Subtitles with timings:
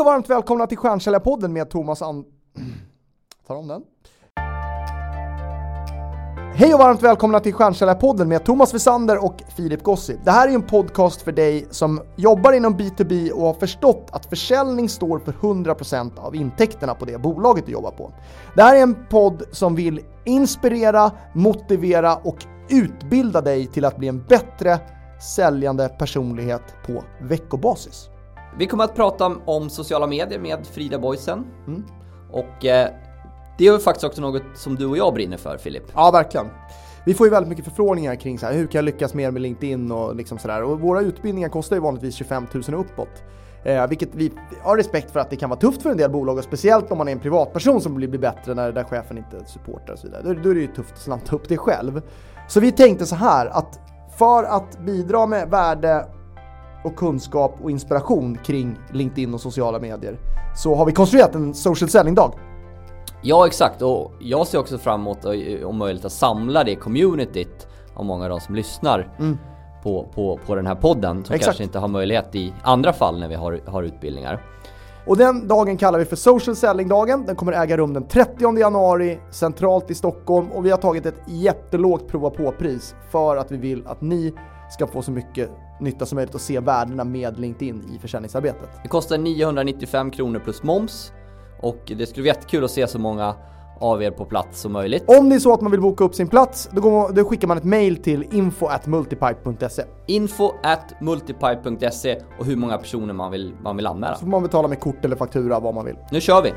[0.00, 2.24] Hej och varmt välkomna till Stjärnsäljarpodden med Thomas An...
[3.46, 3.82] Tar om den.
[6.54, 10.20] Hej och varmt välkomna till Stjärnsäljarpodden med Thomas Wessander och Filip Gossi.
[10.24, 14.26] Det här är en podcast för dig som jobbar inom B2B och har förstått att
[14.26, 18.12] försäljning står för 100% av intäkterna på det bolaget du jobbar på.
[18.56, 24.08] Det här är en podd som vill inspirera, motivera och utbilda dig till att bli
[24.08, 24.78] en bättre
[25.36, 28.10] säljande personlighet på veckobasis.
[28.58, 31.46] Vi kommer att prata om, sociala medier med Frida Boysen.
[32.30, 32.88] Och eh,
[33.58, 35.82] det är ju faktiskt också något som du och jag brinner för Filip.
[35.94, 36.46] Ja, verkligen.
[37.06, 39.42] Vi får ju väldigt mycket förfrågningar kring så här, hur kan jag lyckas mer med
[39.42, 40.62] LinkedIn och liksom sådär.
[40.62, 43.22] Och våra utbildningar kostar ju vanligtvis 25 000 och uppåt.
[43.64, 44.32] Eh, vilket vi
[44.62, 46.98] har respekt för att det kan vara tufft för en del bolag och speciellt om
[46.98, 50.06] man är en privatperson som blir, blir bättre när där chefen inte supportar och så
[50.06, 50.22] vidare.
[50.22, 52.02] Då, då är det ju tufft att slanta upp det själv.
[52.48, 53.80] Så vi tänkte så här att
[54.18, 56.06] för att bidra med värde
[56.84, 60.18] och kunskap och inspiration kring LinkedIn och sociala medier
[60.56, 62.32] så har vi konstruerat en social selling-dag.
[63.22, 63.82] Ja, exakt.
[63.82, 68.24] Och jag ser också fram emot att- om möjligt att samla det communityt av många
[68.24, 69.08] av de som lyssnar
[69.82, 71.24] på, på, på den här podden.
[71.24, 71.44] Som Exakt.
[71.44, 74.42] kanske inte har möjlighet i andra fall när vi har, har utbildningar.
[75.06, 77.24] Och den dagen kallar vi för Social Selling-dagen.
[77.26, 81.20] Den kommer äga rum den 30 januari centralt i Stockholm och vi har tagit ett
[81.26, 84.34] jättelågt prova på-pris för att vi vill att ni
[84.70, 85.50] ska få så mycket
[85.80, 88.68] nytta som möjligt och se värdena med LinkedIn i försäljningsarbetet.
[88.82, 91.12] Det kostar 995 kronor plus moms.
[91.60, 93.34] Och det skulle vara jättekul att se så många
[93.80, 95.04] av er på plats som möjligt.
[95.06, 97.48] Om det är så att man vill boka upp sin plats, då, går, då skickar
[97.48, 99.82] man ett mail till info at multipipe.se.
[100.06, 104.14] Info at multipipe.se och hur många personer man vill, man vill anmäla.
[104.14, 105.96] Så får man betala med kort eller faktura, vad man vill.
[106.10, 106.52] Nu kör vi!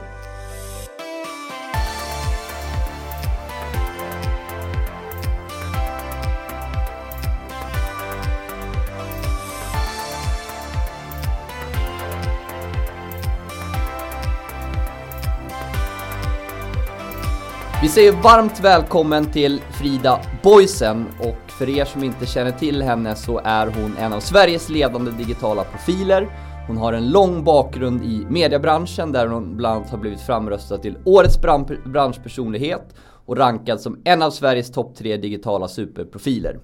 [17.84, 23.16] Vi säger varmt välkommen till Frida Boysen och för er som inte känner till henne
[23.16, 26.28] så är hon en av Sveriges ledande digitala profiler.
[26.68, 30.97] Hon har en lång bakgrund i mediebranschen där hon bland annat har blivit framröstad till
[31.06, 31.41] Årets
[31.85, 36.59] branschpersonlighet och rankad som en av Sveriges topp tre digitala superprofiler.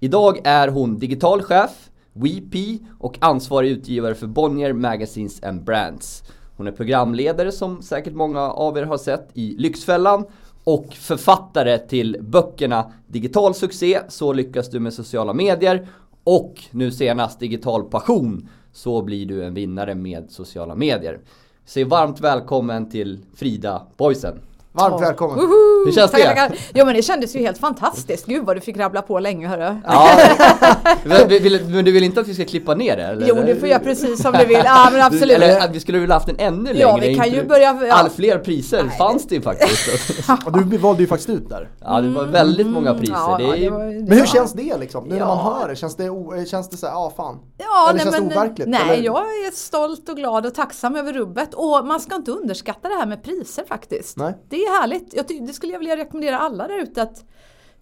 [0.00, 6.22] Idag är hon digital chef, WeP och ansvarig utgivare för Bonnier Magazines and Brands.
[6.56, 10.24] Hon är programledare som säkert många av er har sett i Lyxfällan
[10.64, 15.88] och författare till böckerna Digital succé, Så lyckas du med sociala medier
[16.24, 21.20] och nu senast Digital passion, Så blir du en vinnare med sociala medier.
[21.64, 24.38] Säg varmt välkommen till Frida Boysen.
[24.74, 25.38] Varmt välkommen!
[25.38, 26.34] Hur känns Tackar, det?
[26.40, 26.58] tackar.
[26.74, 28.26] Jo men det kändes ju helt fantastiskt.
[28.26, 29.76] Gud vad du fick rabbla på länge hörru.
[29.84, 30.08] Ja,
[31.04, 33.02] men, vill, men du vill inte att vi ska klippa ner det?
[33.02, 33.26] Eller?
[33.28, 34.62] Jo du får göra precis som du vill.
[34.64, 35.36] Ja men absolut.
[35.36, 36.78] Eller vi skulle vilja haft en ännu längre.
[36.80, 37.94] Ja, vi kan ju börja- ja.
[37.94, 39.88] All fler priser fanns det ju faktiskt.
[40.46, 41.68] Och du valde ju faktiskt ut där.
[41.80, 43.14] ja, det var väldigt många priser.
[43.14, 45.04] Ja, det är, det var, det Men hur var- känns det liksom?
[45.08, 47.38] Nu när man hör det, känns det, o- känns det så här, ja fan?
[47.58, 48.68] Ja, eller nej, känns det men, overkligt?
[48.68, 49.02] Nej, eller?
[49.04, 51.54] jag är stolt och glad och tacksam över rubbet.
[51.54, 54.16] Och man ska inte underskatta det här med priser faktiskt.
[54.16, 54.34] Nej.
[54.50, 55.14] Det är härligt.
[55.14, 57.24] Jag det skulle jag vilja rekommendera alla där ute att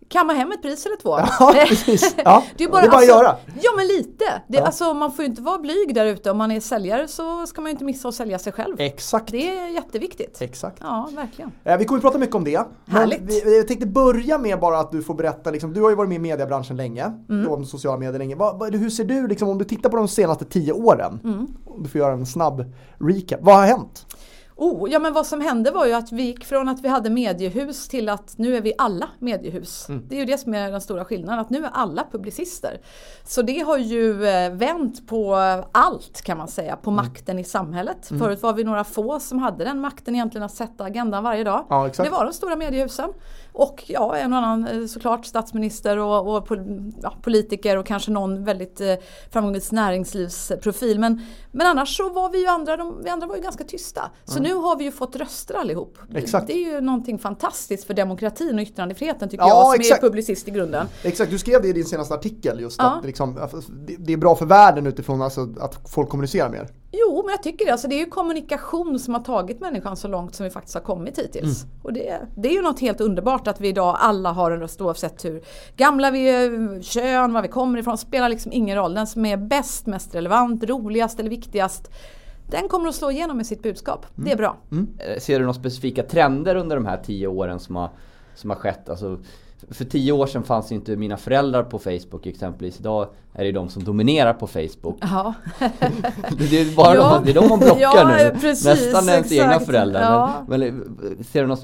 [0.08, 1.18] kamma hem ett pris eller två.
[1.40, 2.14] Ja, precis.
[2.24, 3.36] Ja, Det är det bara, är bara att alltså, göra.
[3.62, 4.24] Ja men lite.
[4.48, 4.64] Det, Ja.
[4.66, 6.30] alltså, man får ju inte vara blyg där ute.
[6.30, 8.76] Om man är säljare så ska man ju inte missa att sälja sig själv.
[8.80, 9.30] Exakt.
[9.32, 10.40] Det är jätteviktigt.
[10.42, 10.76] Exakt.
[10.80, 11.52] Ja, verkligen.
[11.64, 12.60] Eh, Vi kommer att prata mycket om det.
[12.88, 13.20] Härligt.
[13.22, 16.08] vi, jag tänkte börja med bara att du får berätta, liksom, du har ju varit
[16.08, 17.62] med i mediebranschen länge, Mm.
[17.62, 18.34] i sociala medier länge.
[18.34, 21.46] Vad, hur ser du, liksom, om du tittar på de senaste tio åren, Mm.
[21.66, 22.64] om du får göra en snabb
[22.98, 24.06] recap, vad har hänt?
[24.60, 27.10] Oh, ja men vad som hände var ju att vi gick från att vi hade
[27.10, 29.88] mediehus till att nu är vi alla mediehus.
[29.88, 30.04] Mm.
[30.08, 32.80] Det är ju det som är den stora skillnaden, att nu är alla publicister.
[33.24, 35.34] Så det har ju eh, vänt på
[35.72, 37.04] allt kan man säga, på Mm.
[37.04, 38.06] makten i samhället.
[38.18, 41.66] Förut var vi några få som hade den makten egentligen att sätta agendan varje dag.
[41.68, 41.90] Ja.
[41.96, 43.12] Det var de stora mediehusen.
[43.52, 46.46] Och ja, en och annan eh, såklart statsminister och, och
[47.02, 48.94] ja, politiker och kanske någon väldigt eh,
[49.30, 50.98] framgångsrik näringslivsprofil.
[51.00, 51.20] Men,
[51.52, 54.10] men annars så var vi ju andra, de, vi andra var ju ganska tysta.
[54.24, 55.98] Så nu har vi ju fått röster allihop.
[56.14, 56.46] Exakt.
[56.46, 60.02] Det är ju någonting fantastiskt för demokratin och yttrandefriheten tycker Ja, jag som exakt.
[60.02, 60.86] är publicist i grunden.
[61.02, 62.96] Exakt, du skrev det i din senaste artikel just Ja.
[62.98, 63.34] att liksom,
[63.86, 66.68] det- det är bra för världen utifrån alltså, att folk kommunicerar mer.
[66.92, 67.72] Jo, men jag tycker det.
[67.72, 70.82] Alltså, det är ju kommunikation som har tagit människan så långt som vi faktiskt har
[70.82, 71.64] kommit hittills.
[71.64, 71.74] Mm.
[71.82, 74.80] Och det, det är ju något helt underbart att vi idag alla har en röst
[74.80, 75.42] oavsett hur
[75.76, 77.98] gamla vi är, kön, var vi kommer ifrån.
[77.98, 78.94] spelar liksom ingen roll.
[78.94, 81.90] Den som är bäst, mest relevant, roligast eller viktigast.
[82.50, 84.06] Den kommer att slå igenom med sitt budskap.
[84.14, 84.56] Det är bra.
[84.98, 87.90] Eh, Ser du några specifika trender under de här tio åren som har,
[88.40, 88.88] som har skett?
[88.88, 89.18] Alltså,
[89.70, 92.80] För tio år sedan fanns inte mina föräldrar på Facebook exempelvis.
[92.80, 94.98] Idag är det de som dominerar på Facebook.
[95.00, 95.34] Ja.
[96.50, 97.14] det, är bara Ja.
[97.14, 98.36] de, det är de man blockar Ja, nu.
[98.40, 100.02] precis, Nästan ens egna föräldrar.
[100.02, 100.44] Ja.
[100.48, 101.62] Men, men, ser du några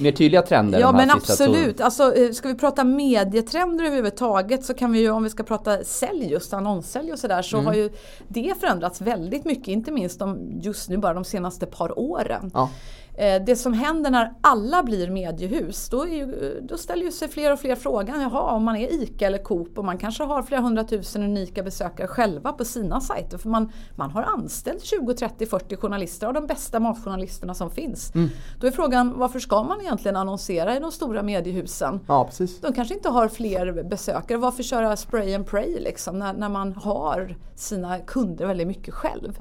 [0.00, 0.80] mer tydliga trender?
[0.80, 1.80] Ja men absolut.
[1.80, 5.84] Alltså, eh, ska vi prata medietrender överhuvudtaget så kan vi ju om vi ska prata
[5.84, 7.66] sälj just annonssälj och sådär så Mm.
[7.66, 7.90] har ju
[8.28, 9.68] det förändrats väldigt mycket.
[9.68, 12.50] Inte minst de, just nu bara de senaste par åren.
[12.54, 12.70] Ja.
[13.14, 17.52] Eh, Det som händer när alla blir mediehus, då, ju, då ställer ju sig fler
[17.52, 20.60] och fler frågan, jaha om man är ICA eller Coop och man kanske har flera
[20.60, 23.38] hundratusen unika besökare själva på sina sajter.
[23.38, 28.12] För man, man har anställt 20, 30, 40 journalister av de bästa matjournalisterna som finns.
[28.60, 32.00] Då är frågan, varför ska man egentligen annonsera i de stora mediehusen?
[32.08, 32.60] Ja, precis.
[32.60, 34.38] De kanske inte har fler besökare.
[34.38, 39.38] Varför köra spray and pray liksom, när, när man har sina kunder väldigt mycket själv?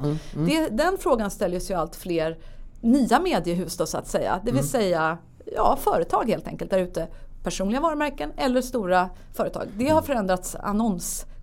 [0.48, 2.38] Det, den frågan ställer sig ju allt fler
[2.82, 4.42] nya mediehus då så att säga.
[4.46, 5.18] Det vill säga
[5.56, 7.08] ja, företag helt enkelt där ute.
[7.44, 9.68] Personliga varumärken eller stora företag.
[9.78, 10.56] Det har förändrats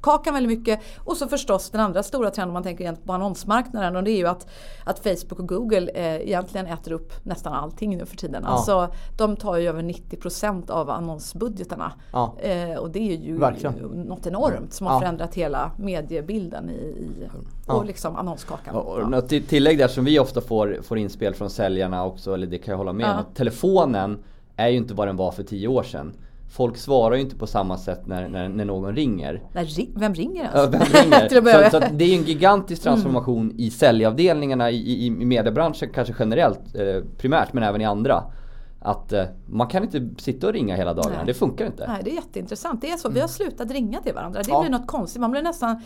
[0.00, 0.81] annonskakan väldigt mycket.
[1.05, 4.17] Och så förstås den andra stora trenden om man tänker på annonsmarknaden och det är
[4.17, 4.47] ju att,
[4.85, 8.43] att Facebook och Google eh, egentligen äter upp nästan allting nu för tiden.
[8.47, 8.50] Ja.
[8.50, 11.93] Alltså de tar ju över 90% av annonsbudgetarna.
[12.12, 12.35] Ja.
[12.39, 13.75] Eh, och det är ju Verkligen.
[14.09, 15.00] något enormt som har Ja.
[15.00, 17.29] förändrat hela mediebilden i, i
[17.67, 17.75] Ja.
[17.75, 18.75] och liksom annonskakan.
[18.75, 22.59] Och och tillägg där som vi ofta får, får inspel från säljarna också, eller det
[22.59, 23.25] kan jag hålla med om.
[23.35, 24.19] Telefonen
[24.56, 26.12] är ju inte vad den var för tio år sedan.
[26.50, 29.43] Folk svarar ju inte på samma sätt när, när, när någon ringer.
[29.53, 30.55] Nej, ri- vem ringer ens?
[30.55, 31.29] Ja, vem ringer?
[31.29, 35.06] Till att börja så, så det är ju en gigantisk transformation i säljavdelningarna i, i,
[35.06, 38.23] i mediebranschen kanske generellt, eh, primärt men även i andra.
[38.81, 41.27] Att eh, man kan inte sitta och ringa hela dagarna, Nej.
[41.27, 41.87] det funkar inte.
[41.89, 42.81] Nej, det är jätteintressant.
[42.81, 43.09] Det är så.
[43.11, 44.43] Vi har slutat ringa till varandra.
[44.43, 44.61] Det Ja.
[44.61, 45.21] blir något konstigt.
[45.21, 45.81] Man blir nästan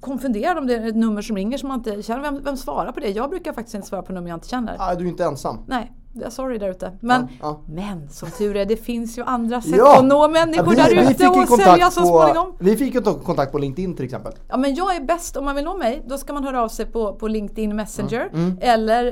[0.00, 2.22] konfunderad om det är ett nummer som ringer som man inte känner.
[2.22, 3.08] Vem, vem svarar på det?
[3.08, 4.76] Jag brukar faktiskt inte svara på nummer jag inte känner.
[4.78, 5.58] Ah, du är inte ensam.
[5.66, 6.92] Nej, jag sorry där ute.
[7.00, 9.98] Men, Ja, men som tur är, det finns ju andra sätt Ja!
[9.98, 12.54] att nå människor Ja, vi- där ute och sälja så småningom.
[12.58, 14.32] Vi fick ju kontakt på LinkedIn till exempel.
[14.48, 16.68] Ja men jag är bäst, om man vill nå mig, då ska man höra av
[16.68, 18.28] sig på, på LinkedIn Messenger.
[18.32, 19.04] Mm, Eller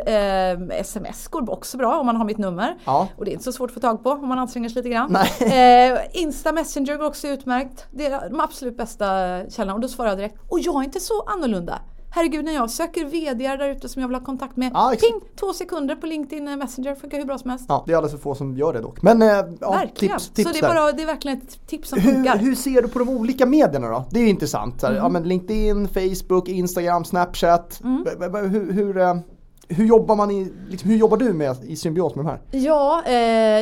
[0.72, 2.78] eh, sms går också bra om man har mitt nummer.
[2.84, 3.08] Ja.
[3.16, 4.88] Och det är inte så svårt att få tag på om man anstränger sig lite
[4.94, 5.16] grann.
[5.40, 7.86] Eh, Insta Messenger går också utmärkt.
[7.90, 9.06] Det är de absolut bästa
[9.50, 10.36] källorna och då svarar jag direkt.
[10.48, 11.78] Och jag är inte så annorlunda.
[12.18, 14.70] Herregud när jag söker VD där ute som jag vill ha kontakt med.
[14.74, 14.94] Ja.
[15.00, 15.20] Ping!
[15.40, 17.64] Två sekunder på LinkedIn Messenger, funkar hur bra som helst.
[17.68, 19.02] Ja, det är alldeles för få som gör det dock.
[19.02, 19.28] Men eh,
[19.60, 20.18] ja, Verkligen.
[20.18, 22.36] tips, tips så det är, bara, det är verkligen ett tips som Hur, funkar.
[22.38, 24.04] hur ser du på de olika medierna då?
[24.10, 24.82] Det är ju intressant.
[24.82, 24.96] Mm.
[24.96, 27.80] ja, men LinkedIn, Facebook, Instagram, Snapchat.
[27.84, 28.04] Mm.
[28.32, 29.14] Hur, hur, eh,
[29.68, 32.40] hur jobbar man i, liksom, hur jobbar du med i symbios med de här?
[32.50, 33.14] Ja, eh,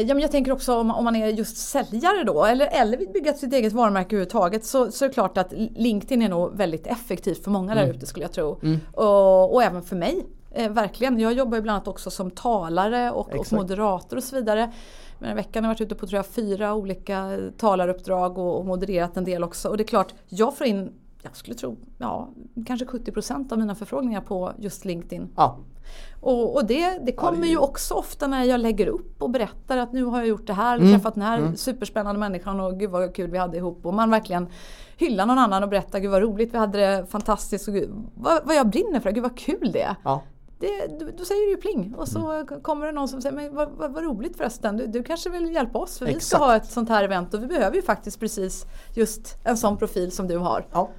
[0.09, 3.09] ja men jag tänker också om, om man är just säljare då eller, eller vill
[3.09, 6.87] bygga sitt eget varumärke överhuvudtaget så, så är det klart att LinkedIn är nog väldigt
[6.87, 8.59] effektivt för många där ute skulle jag tro.
[8.93, 10.27] Och, och även för mig.
[10.51, 11.21] Eh, verkligen.
[11.21, 14.73] Jag jobbar ju bland annat också som talare och, och moderator och så vidare.
[15.19, 18.67] Men i veckan har jag varit ute på tror jag, fyra olika talaruppdrag och, och
[18.67, 19.69] modererat en del också.
[19.69, 20.93] Och det är klart, jag får in
[21.31, 22.29] jag skulle tro, ja,
[22.67, 25.29] kanske 70% av mina förfrågningar på just LinkedIn.
[25.37, 25.59] Ja,
[26.21, 29.31] Och, och det, det kommer det är- ju också ofta när jag lägger upp och
[29.31, 30.93] berättar att nu har jag gjort det här, Mm.
[30.93, 33.87] träffat den här superspännande människan och gud vad kul vi hade ihop.
[33.87, 34.49] Och man verkligen
[34.97, 38.45] hyllar någon annan och berättar gud vad roligt vi hade det, fantastiskt och gud, vad,
[38.45, 39.97] vad jag brinner för, gud vad kul det är.
[40.05, 40.23] ja.
[40.59, 42.61] Det, då, då säger det ju pling och så Mm.
[42.63, 45.55] kommer det någon som säger men vad, vad, vad roligt förresten, du, du kanske vill
[45.55, 46.43] hjälpa oss för vi ska Exakt.
[46.45, 48.65] ha ett sånt här event och vi behöver ju faktiskt precis
[48.95, 50.67] just en sån profil som du har.
[50.73, 50.91] ja,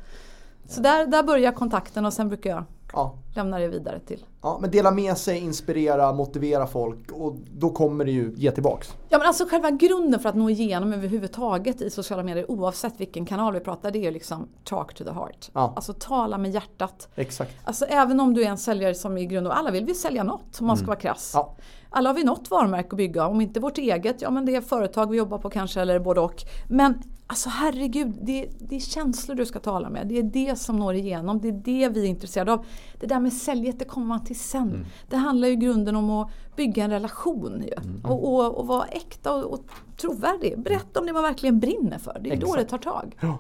[0.68, 3.16] Så där, där börjar kontakten och sen brukar jag ja.
[3.36, 8.06] lämna det vidare till Ja, men dela med sig, inspirera, motivera folk och då kommer
[8.06, 8.96] det ju ge tillbaks.
[9.10, 13.26] Ja men alltså själva grunden för att nå igenom överhuvudtaget i sociala medier oavsett vilken
[13.26, 15.50] kanal vi pratar det är ju liksom talk to the heart.
[15.54, 15.74] Ja.
[15.76, 17.08] Alltså tala med hjärtat.
[17.16, 17.52] Exakt.
[17.64, 20.24] Alltså även om du är en säljare som i grund och alla vill vi sälja
[20.24, 21.32] något om man ska vara krass.
[21.34, 21.56] Ja.
[21.98, 24.62] Alla har vi något varumärke att bygga, om inte vårt eget, ja men det är
[24.62, 26.44] företag vi jobbar på kanske eller både och.
[26.68, 30.08] Men alltså herregud, det, det är känslor du ska tala med.
[30.08, 32.66] Det är det som når igenom, det är det vi är intresserade av.
[33.00, 34.86] Det där med säljet, det kommer man till sen.
[35.10, 37.74] Det handlar ju i grunden om att bygga en relation ju.
[38.04, 39.66] Och, och, och vara äkta och, och
[39.98, 40.60] trovärdig.
[40.60, 42.20] Berätta om det man verkligen brinner för.
[42.22, 42.84] Det är då det Exakt.
[42.84, 43.18] tar tag.
[43.20, 43.38] Ja.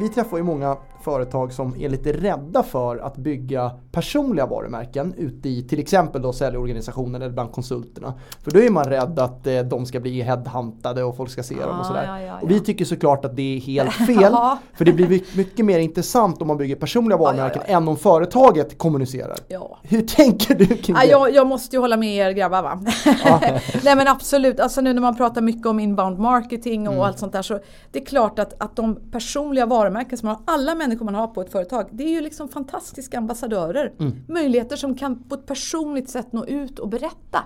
[0.00, 5.48] Vi träffar ju många företag som är lite rädda för att bygga personliga varumärken ute
[5.48, 8.14] i till exempel då säljorganisationen eller bland konsulterna.
[8.44, 11.54] För då är man rädd att eh, de ska bli headhuntade och folk ska se
[11.54, 12.04] dem och Ja, sådär.
[12.06, 12.62] ja, ja, Och vi ja.
[12.64, 14.16] tycker såklart att det är helt fel.
[14.32, 14.58] Ja.
[14.74, 17.76] För det blir mycket, mycket mer intressant om man bygger personliga ja, varumärken ja.
[17.76, 19.36] än om företaget kommunicerar.
[19.48, 19.78] Ja.
[19.82, 21.06] Hur tänker du kring Ja, det?
[21.10, 22.80] jag, jag måste ju hålla med er grabbar va.
[23.84, 27.32] Nej men absolut, alltså nu när man pratar mycket om inbound marketing och allt sånt
[27.32, 27.58] där så
[27.92, 31.40] det är klart att, att de personliga varumärken som har, alla människor man har på
[31.40, 33.92] ett företag, det är ju liksom fantastiska ambassadörer.
[34.28, 37.44] Möjligheter som kan på ett personligt sätt nå ut och berätta.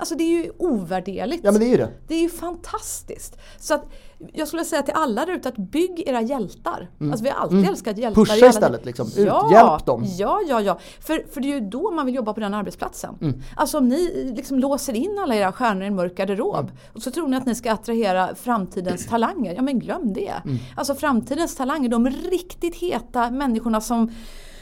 [0.00, 1.44] Alltså det är ju ovärderligt.
[1.44, 1.88] Ja men det är ju det.
[2.08, 3.36] Det är ju fantastiskt.
[3.58, 3.84] Så att
[4.32, 6.90] jag skulle säga till alla där ute att bygg era hjältar.
[7.00, 8.22] Alltså vi har alltid älskat hjältar.
[8.24, 9.06] Pusha istället, liksom.
[9.06, 10.04] Ut, ja, hjälp dem.
[10.18, 10.78] Ja, ja, ja.
[11.00, 13.14] För, för det är ju då man vill jobba på den arbetsplatsen.
[13.20, 13.42] Mm.
[13.56, 16.72] Alltså om ni liksom låser in alla era stjärnor i en mörk garderob Mm.
[16.94, 19.54] och så tror ni att ni ska attrahera framtidens talanger.
[19.54, 20.32] Ja men glöm det.
[20.44, 20.58] Mm.
[20.76, 24.10] Alltså framtidens talanger, de riktigt heta människorna som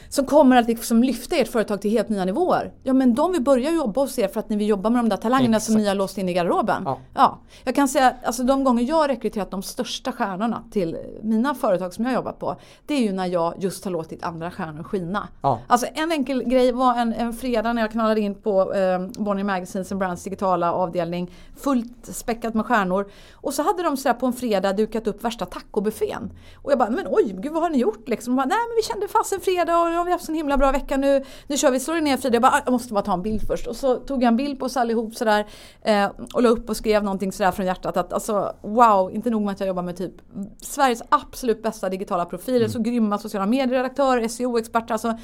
[0.08, 2.72] som kommer att liksom lyfta ert företag till helt nya nivåer.
[2.82, 5.08] Ja men de vill börja jobba hos er för att ni vill jobba med de
[5.08, 6.82] där talangerna som ni har låst in i garderoben.
[6.84, 6.98] Ja.
[7.14, 7.38] Ja.
[7.64, 11.94] Jag kan säga alltså de gånger jag har rekryterat de största stjärnorna till mina företag
[11.94, 12.56] som jag jobbar på.
[12.86, 15.28] Det är ju när jag just har låtit andra stjärnor skina.
[15.42, 15.60] Ja.
[15.66, 19.44] Alltså en enkel grej var en, en fredag när jag knallade in på eh, Bonnier
[19.44, 21.30] Magazines and Brands digitala avdelning.
[21.56, 23.10] Fullt späckat med stjärnor.
[23.34, 26.32] Och så hade de så på en fredag dukat upp värsta tacobuffén.
[26.56, 28.36] Och jag bara, men oj, gud vad har ni gjort liksom?
[28.36, 30.96] Bara, Nej men vi kände fast en fredag har vi haft en himla bra vecka
[30.96, 31.24] nu.
[31.46, 32.34] Nu kör vi, slår ner Frida.
[32.34, 33.66] Jag bara, "Ah, jag måste bara ta en bild först.
[33.66, 35.46] Och så tog jag en bild på oss allihop sådär.
[35.82, 39.42] Eh, och la upp och skrev någonting sådär från hjärtat att alltså wow, inte nog
[39.42, 40.12] med att jag jobbar med typ
[40.60, 44.92] Sveriges absolut bästa digitala profiler, så grymma sociala medieredaktörer, SEO-experter.
[44.94, 45.18] Alltså,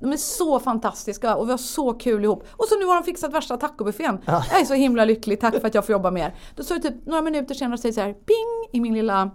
[0.00, 2.44] de är så fantastiska och vi har så kul ihop.
[2.52, 4.18] Och så nu har de fixat värsta tacobuffén.
[4.50, 6.34] Jag är så himla lycklig, tack för att jag får jobba med er.
[6.56, 9.30] Då står det typ några minuter senare och säger så här ping i min lilla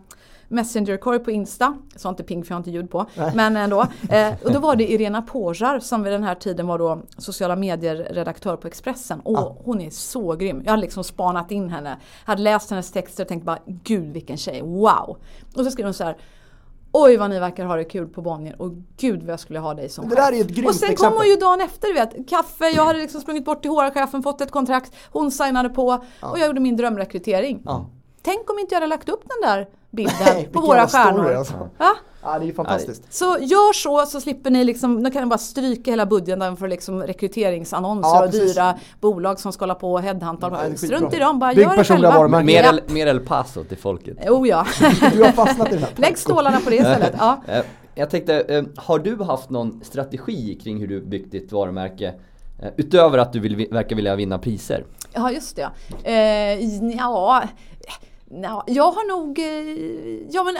[0.49, 1.77] Messenger-korg på Insta.
[1.95, 3.05] Sa inte ping för jag har inte ljud på.
[3.35, 3.85] Men ändå.
[4.09, 7.55] Eh, och då var det Irena Pojar som vid den här tiden var då sociala
[7.55, 9.19] medier-redaktör på Expressen.
[9.19, 10.61] Och hon är så grym.
[10.65, 11.97] Jag hade liksom spanat in henne.
[12.25, 15.17] Hade läst hennes texter och tänkt bara gud vilken tjej, wow.
[15.55, 16.17] Och så skrev hon så här
[16.91, 19.73] Oj vad ni verkar ha det kul på Bonnier och gud vad jag skulle ha
[19.73, 21.17] dig som Det där är ett grymt Och sen kom exempel.
[21.17, 24.41] hon ju dagen efter, du vet, kaffe, jag hade liksom sprungit bort till HR-chefen, fått
[24.41, 25.87] ett kontrakt, hon signade på
[26.21, 27.61] och jag gjorde min drömrekrytering.
[27.65, 27.89] Ja.
[28.21, 31.33] Tänk om inte jag hade lagt upp den där bilden Nej, på våra story, stjärnor.
[31.33, 31.69] alltså.
[31.77, 31.95] Ja?
[32.23, 33.13] Ja det är ju fantastiskt.
[33.13, 36.67] Så gör så så slipper ni liksom, nu kan ni bara stryka hela budgeten för
[36.67, 38.53] liksom rekryteringsannonser Ja, och precis.
[38.55, 40.49] dyra bolag som ska hålla på och headhunta.
[40.69, 40.77] Ja.
[40.77, 42.27] Strunt i dem, bara Bygg gör det själva.
[42.43, 42.63] Mer.
[42.63, 44.29] El, mer El Paso till folket.
[44.29, 44.65] Oh ja.
[45.13, 45.91] Du har fastnat i den här.
[45.95, 47.13] Lägg stålarna på det istället.
[47.17, 47.41] Ja.
[47.47, 47.63] Eh,
[47.95, 52.13] Jag tänkte, eh, har du haft någon strategi kring hur du byggt ditt varumärke?
[52.61, 54.85] Eh, Utöver att du vill, verkar vilja vinna priser.
[55.13, 55.69] Ja, just det.
[56.03, 57.43] Eh, ja,
[58.29, 59.39] ja, jag har nog...
[59.39, 60.55] Eh, ja, men,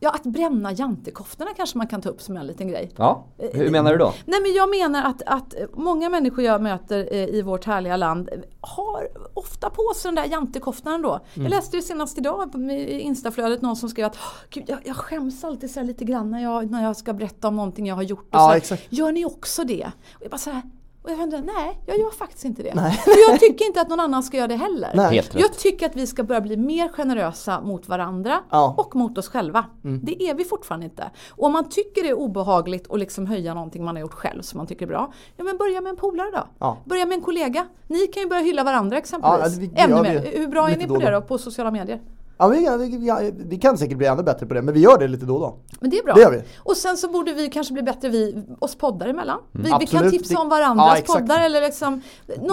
[0.00, 2.90] ja, att bränna jantekoftorna kanske man kan ta upp som en liten grej.
[2.96, 4.14] Ja, hur menar du då?
[4.24, 8.30] Nej men jag menar att, att många människor jag möter eh, i vårt härliga land
[8.60, 11.10] har ofta på sig den där jantekoftan då.
[11.10, 11.22] Mm.
[11.34, 14.18] Jag läste det senast idag i instaflödet någon som skrev att
[14.50, 17.56] Gud, jag, jag skäms alltid så lite grann när jag, när jag ska berätta om
[17.56, 18.28] någonting jag har gjort.
[18.28, 18.86] Och Ja, så här, exakt.
[18.88, 19.90] Gör ni också det?
[20.14, 20.62] Och jag bara så här,
[21.04, 22.74] och jag undrar, nej jag gör faktiskt inte det.
[22.74, 23.00] Nej.
[23.28, 24.90] Jag tycker inte att någon annan ska göra det heller.
[24.94, 25.14] Nej.
[25.14, 25.40] Helt rätt.
[25.40, 28.64] Jag tycker att vi ska börja bli mer generösa mot varandra Ja.
[28.64, 28.78] Mm.
[28.78, 29.64] och mot oss själva.
[30.02, 31.10] Det är vi fortfarande inte.
[31.30, 34.42] Och om man tycker det är obehagligt att liksom höja någonting man har gjort själv
[34.42, 35.12] som man tycker är bra.
[35.36, 36.42] Ja men börja med en polare då.
[36.58, 36.78] Ja.
[36.84, 37.66] Börja med en kollega.
[37.88, 39.58] Ni kan ju börja hylla varandra exempelvis.
[39.58, 40.30] Ja, det- Ännu mer.
[40.36, 42.00] Hur bra är ni på det då på sociala medier?
[42.38, 44.98] Ja, vi, vi, vi, vi kan säkert bli ännu bättre på det, men vi gör
[44.98, 45.58] det lite då och då.
[45.80, 46.14] Men det är bra.
[46.14, 46.42] Det gör vi.
[46.58, 49.38] Och sen så borde vi kanske bli bättre vi, oss poddar emellan.
[49.52, 52.02] Vi, vi kan tipsa om varandras ja, poddar eller liksom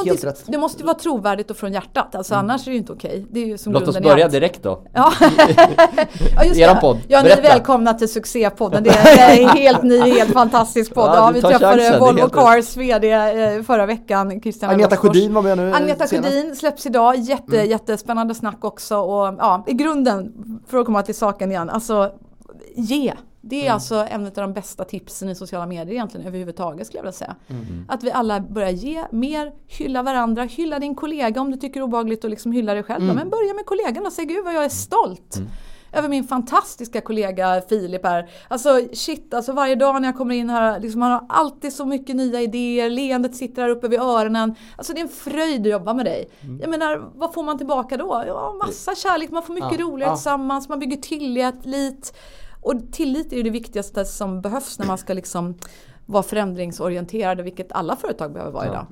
[0.06, 0.44] Helt rätt.
[0.46, 2.16] Det måste ju vara trovärdigt och från hjärtat.
[2.16, 3.28] Alltså annars är det ju inte okej.
[3.32, 4.34] Det är ju som Låt oss börja allt.
[4.34, 4.84] direkt då.
[4.94, 5.14] Ja,
[6.36, 6.98] ja just Eran podd.
[7.08, 8.84] Ja, ni är välkomna till succépodden.
[8.84, 11.10] Det är, en helt ny, helt fantastisk podd.
[11.16, 14.98] Ja, vi träffade chansen, Volvo Cars VD eh, förra veckan, Christian Agneta.
[14.98, 16.08] Sjödin var med nu Agneta.
[16.08, 17.16] Sjödin släpps idag.
[17.16, 18.98] Jätte, Jättespännande snack också.
[18.98, 20.34] Och, ja, I grunden,
[20.68, 22.12] för att komma till saken igen, alltså
[22.76, 23.14] ge.
[23.42, 27.04] Det är alltså en av de bästa tipsen i sociala medier egentligen överhuvudtaget skulle jag
[27.04, 27.36] vilja säga.
[27.88, 31.80] Att vi alla börjar ge mer, hylla varandra, hylla din kollega om du tycker det
[31.80, 33.04] är obehagligt att liksom hylla dig själv.
[33.16, 35.42] Men börja med kollegan och säg gud vad jag är stolt
[35.94, 38.30] över min fantastiska kollega Filip här.
[38.48, 41.86] Alltså shit, alltså varje dag när jag kommer in här, liksom, han har alltid så
[41.86, 44.56] mycket nya idéer, leendet sitter här uppe vid öronen.
[44.76, 46.30] Alltså det är en fröjd att jobba med dig.
[46.62, 48.24] Jag menar, vad får man tillbaka då?
[48.28, 50.16] Ja, massa kärlek, man får mycket Ja, roligare ja.
[50.16, 52.14] tillsammans, man bygger tillit.
[52.62, 55.58] Och tillit är ju det viktigaste som behövs när man ska liksom
[56.06, 58.86] vara förändringsorienterade, vilket alla företag behöver vara idag.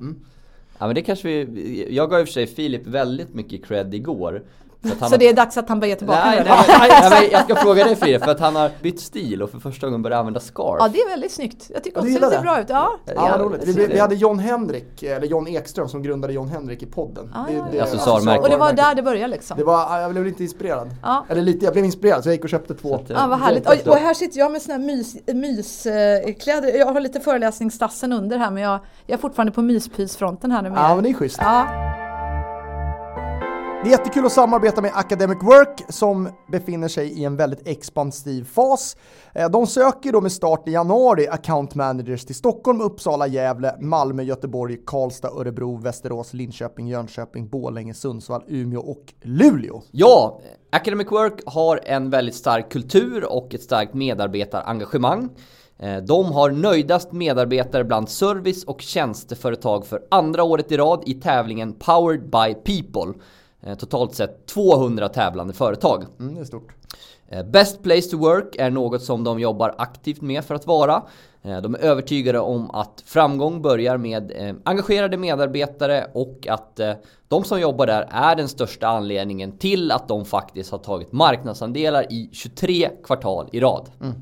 [0.78, 3.94] Ja men det kanske vi, jag gav i och för sig Filip väldigt mycket cred
[3.94, 4.42] igår.
[4.82, 6.78] Han Så har- det är dags att han börjar tillbaka Nej, nej, det.
[6.78, 9.58] nej, nej, jag ska fråga dig Filip, för att han har bytt stil och för
[9.58, 10.76] första gången börjat använda scarf.
[10.80, 11.70] Ja, det är väldigt snyggt.
[11.74, 12.42] Jag tycker Ja, också det ser det?
[12.42, 12.66] bra ut.
[12.68, 12.90] Ja.
[13.14, 13.64] Ja, vad roligt.
[13.64, 17.30] Vi, det- vi hade John Henrik, eller John Ekström som grundade John Henrik i podden.
[17.34, 17.82] Ja, ja, ja.
[17.82, 18.44] Accessoarmärket.
[18.44, 19.56] Och det var där det började liksom.
[19.58, 20.90] Det var, jag blev lite inspirerad.
[21.02, 21.24] Ja.
[21.28, 22.98] Eller lite, jag blev inspirerad så jag gick och köpte två.
[23.06, 23.66] Så Ja, vad härligt.
[23.68, 26.78] Och, och här sitter jag med såna här mys, myskläder.
[26.78, 30.70] Jag har lite föreläsningsstassen under här men jag, jag är fortfarande på myspysfronten här nu.
[30.70, 31.38] Med Ja men det är schysst.
[31.40, 31.66] Ja.
[33.82, 38.44] Det är jättekul att samarbeta med Academic Work som befinner sig i en väldigt expansiv
[38.44, 38.96] fas.
[39.34, 44.22] Eh, de söker då med start i januari account managers till Stockholm, Uppsala, Gävle, Malmö,
[44.22, 49.82] Göteborg, Karlstad, Örebro, Västerås, Linköping, Jönköping, Borlänge, Sundsvall, Umeå och Luleå.
[49.90, 50.40] Ja,
[50.72, 55.28] Academic Work har en väldigt stark kultur och ett starkt medarbetarengagemang.
[55.78, 61.14] Eh, de har nöjdast medarbetare bland service och tjänsteföretag för andra året i rad i
[61.14, 63.14] tävlingen Powered by People.
[63.62, 66.04] Eh, totalt sett 200 tävlande företag.
[66.20, 66.74] Mm, det är stort.
[67.28, 71.02] Eh, Best Place to Work är något som de jobbar aktivt med för att vara.
[71.42, 74.32] De är övertygade om att framgång börjar med
[74.64, 76.80] engagerade medarbetare och att
[77.28, 82.12] de som jobbar där är den största anledningen till att de faktiskt har tagit marknadsandelar
[82.12, 83.90] i 23 kvartal i rad.
[84.00, 84.14] Mm.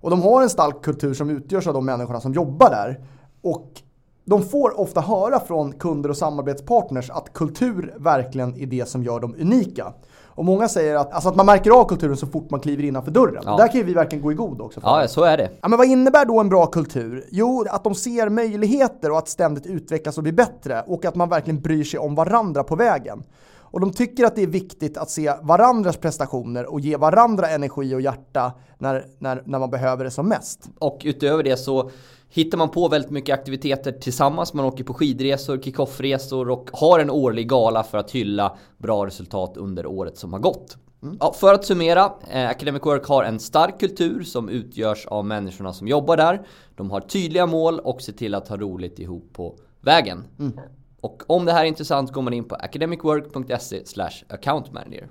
[0.00, 3.00] Och de har en stark kultur som utgörs av de människorna som jobbar där.
[3.42, 3.82] Och
[4.30, 9.20] de får ofta höra från kunder och samarbetspartners att kultur verkligen är det som gör
[9.20, 9.92] dem unika.
[10.24, 13.10] Och många säger att, alltså att man märker av kulturen så fort man kliver innanför
[13.10, 13.42] dörren.
[13.46, 13.56] Ja.
[13.56, 14.80] Där kan ju vi verkligen gå i god också.
[14.82, 15.50] Ja, så är det.
[15.60, 17.24] Ja, men vad innebär då en bra kultur?
[17.30, 20.84] Jo, att de ser möjligheter och att ständigt utvecklas och bli bättre.
[20.86, 23.22] Och att man verkligen bryr sig om varandra på vägen.
[23.70, 27.94] Och de tycker att det är viktigt att se varandras prestationer och ge varandra energi
[27.94, 30.70] och hjärta när, när, när man behöver det som mest.
[30.78, 31.90] Och utöver det så
[32.28, 34.54] hittar man på väldigt mycket aktiviteter tillsammans.
[34.54, 39.56] Man åker på skidresor, kickoffresor och har en årlig gala för att hylla bra resultat
[39.56, 40.76] under året som har gått.
[41.02, 41.16] Mm.
[41.20, 45.72] Ja, för att summera, eh, Academic Work har en stark kultur som utgörs av människorna
[45.72, 46.46] som jobbar där.
[46.76, 50.24] De har tydliga mål och ser till att ha roligt ihop på vägen.
[50.38, 50.52] Mm.
[51.00, 53.82] Och om det här är intressant går man in på academicwork.se
[54.28, 55.08] accountmanager.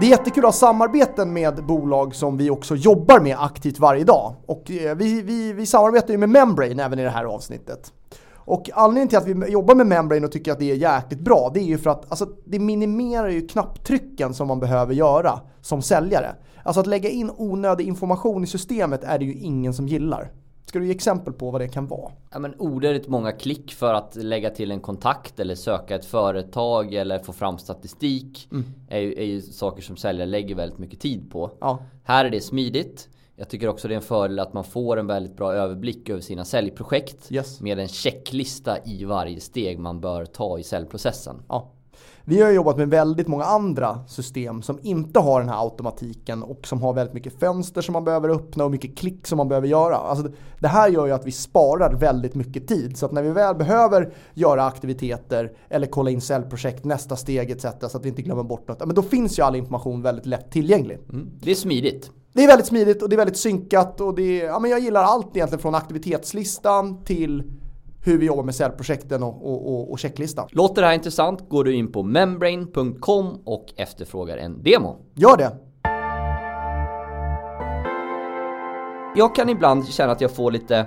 [0.00, 4.04] Det är jättekul att ha samarbeten med bolag som vi också jobbar med aktivt varje
[4.04, 4.34] dag.
[4.46, 7.92] Och eh, vi, vi, vi samarbetar ju med Membrane även i det här avsnittet.
[8.34, 11.50] Och anledningen till att vi jobbar med Membrane och tycker att det är jäkligt bra,
[11.54, 15.82] det är ju för att alltså, det minimerar ju knapptrycken som man behöver göra som
[15.82, 16.34] säljare.
[16.62, 20.30] Alltså att lägga in onödig information i systemet är det ju ingen som gillar.
[20.68, 22.12] Ska du ge exempel på vad det kan vara?
[22.30, 26.94] Ja, men onödigt många klick för att lägga till en kontakt eller söka ett företag
[26.94, 28.48] eller få fram statistik.
[28.52, 28.64] Mm.
[28.88, 31.50] Är, ju, är ju saker som säljare lägger väldigt mycket tid på.
[31.60, 31.78] Ja.
[32.02, 33.08] Här är det smidigt.
[33.36, 36.20] Jag tycker också det är en fördel att man får en väldigt bra överblick över
[36.20, 37.32] sina säljprojekt.
[37.32, 37.60] Yes.
[37.60, 41.42] Med en checklista i varje steg man bör ta i säljprocessen.
[41.48, 41.72] Ja.
[42.28, 46.66] Vi har jobbat med väldigt många andra system som inte har den här automatiken och
[46.66, 49.68] som har väldigt mycket fönster som man behöver öppna och mycket klick som man behöver
[49.68, 49.96] göra.
[49.96, 52.96] Alltså det här gör ju att vi sparar väldigt mycket tid.
[52.96, 57.66] Så att när vi väl behöver göra aktiviteter eller kolla in säljprojekt, nästa steg etc.
[57.80, 58.86] så att vi inte glömmer bort något.
[58.86, 60.98] Men då finns ju all information väldigt lätt tillgänglig.
[61.12, 61.30] Mm.
[61.40, 62.10] Det är smidigt.
[62.32, 64.80] Det är väldigt smidigt och det är väldigt synkat och det är, ja men jag
[64.80, 67.42] gillar allt egentligen från aktivitetslistan till
[68.08, 70.48] hur vi jobbar med säljprojekten och, och, och, och checklistan.
[70.50, 74.96] Låter det här intressant går du in på membrane.com och efterfrågar en demo.
[75.14, 75.56] Gör det!
[79.16, 80.86] Jag kan ibland känna att jag får lite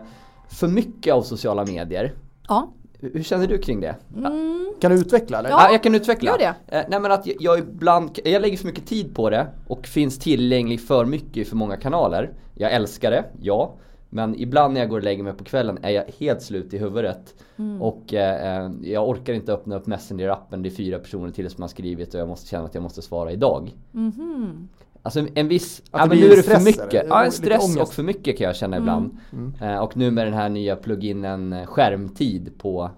[0.49, 2.13] för mycket av sociala medier.
[2.47, 2.73] Ja.
[2.99, 3.95] Hur känner du kring det?
[4.17, 4.73] Mm.
[4.81, 5.49] Kan du utveckla eller?
[5.49, 6.31] Ja, jag kan utveckla.
[6.31, 6.77] Gör det.
[6.77, 10.19] Eh, nej men att jag ibland, jag lägger för mycket tid på det och finns
[10.19, 12.33] tillgänglig för mycket i för många kanaler.
[12.55, 13.75] Jag älskar det, ja.
[14.13, 16.77] Men ibland när jag går och lägger mig på kvällen är jag helt slut i
[16.77, 17.35] huvudet.
[17.57, 17.81] Mm.
[17.81, 20.61] Och eh, eh jag orkar inte öppna upp Messenger-appen.
[20.61, 23.01] Det är fyra personer till som har skrivit och jag måste känna att jag måste
[23.01, 23.71] svara idag.
[23.93, 24.67] Mm.
[25.03, 27.05] Alltså en viss, ja men nu är det för mycket.
[27.09, 28.83] Ja en stress och för mycket kan jag känna mm.
[28.83, 29.17] ibland.
[29.31, 29.53] Mm.
[29.61, 32.89] Eh, och nu med den här nya pluginen skärmtid på,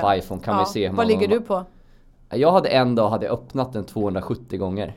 [0.00, 0.56] på iPhone kan ja.
[0.56, 1.64] man se hur Vad ligger du på?
[2.30, 4.96] Jag hade en dag hade öppnat den 270 gånger.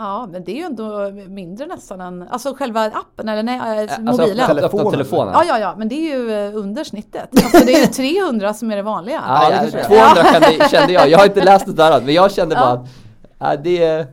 [0.00, 3.82] Ja, men det är ju ändå mindre nästan än, alltså själva appen eller nej, äh,
[3.82, 4.40] alltså mobilen.
[4.40, 4.90] Alltså telefonen.
[4.90, 5.34] telefonen.
[5.34, 7.28] Ja, ja, ja, men det är ju eh, under snittet.
[7.32, 9.22] Alltså det är 300 som är det vanliga.
[9.26, 12.54] Ja, ja, 200 kände, kände jag, jag har inte läst det där men jag kände
[12.54, 12.84] bara
[13.38, 14.06] att äh, det är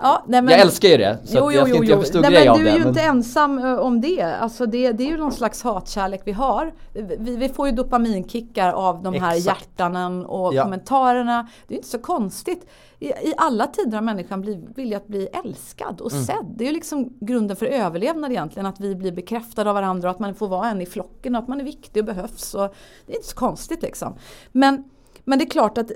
[0.00, 2.06] Ja, nej, men, jag älskar ju det, så jo, jo, jag ska inte göra för
[2.06, 2.62] stor nej, grej av det.
[2.62, 2.88] Du är ju men...
[2.88, 4.22] inte ensam om det.
[4.22, 4.92] Alltså det.
[4.92, 6.72] Det är ju någon slags hatkärlek vi har.
[7.18, 9.60] Vi, vi får ju dopaminkickar av de här Exakt.
[9.60, 10.62] hjärtanen och ja.
[10.62, 11.48] kommentarerna.
[11.68, 12.66] Det är inte så konstigt.
[12.98, 16.24] I, I, alla tider har människan bli, viljat bli älskad och mm.
[16.24, 16.54] sedd.
[16.56, 18.66] Det är ju liksom grunden för överlevnad egentligen.
[18.66, 21.42] Att vi blir bekräftade av varandra och att man får vara en i flocken och
[21.42, 22.54] att man är viktig och behövs.
[22.54, 22.74] Och
[23.06, 24.16] det är inte så konstigt liksom.
[24.52, 24.84] Men,
[25.24, 25.90] men det är klart att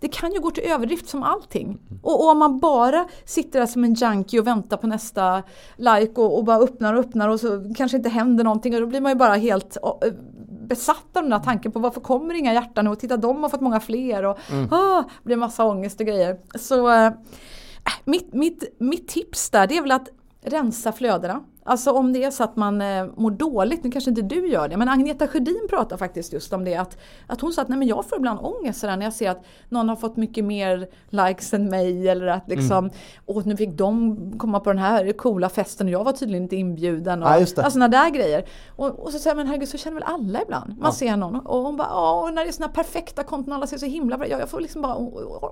[0.00, 1.78] det kan ju gå till överdrift som allting.
[2.02, 5.42] Och, och, om man bara sitter där som en junkie och väntar på nästa
[5.76, 8.86] like och, och, bara öppnar och öppnar och så kanske inte händer någonting och då
[8.86, 9.76] blir man ju bara helt
[10.68, 13.60] besatt av den här tanken på varför kommer inga hjärtan och titta de har fått
[13.60, 14.72] många fler och mm.
[14.72, 16.38] ah, blir massa ångest och grejer.
[16.58, 17.12] Så äh,
[18.04, 20.08] mitt, mitt, mitt tips där det är väl att
[20.42, 21.44] rensa flödena.
[21.64, 24.68] Alltså om det är så att man eh, mår dåligt, nu kanske inte du gör
[24.68, 26.76] det, men Agneta Sjödin pratar faktiskt just om det.
[26.76, 29.30] Att, att hon sa att nej, men jag får ibland ångest sådär, när jag ser
[29.30, 32.08] att någon har fått mycket mer likes än mig.
[32.08, 32.90] Eller att liksom, mm.
[33.26, 36.56] åh nu fick de komma på den här coola festen och jag var tydligen inte
[36.56, 37.22] inbjuden.
[37.22, 38.44] Och, ja, alltså sådana där grejer.
[38.76, 40.68] Och, och så säger men herregud så känner väl alla ibland.
[40.68, 40.92] Man ja.
[40.92, 43.86] ser någon och hon bara, åh när det är sådana perfekta konton, alla ser så
[43.86, 44.94] himla bra Jag får liksom bara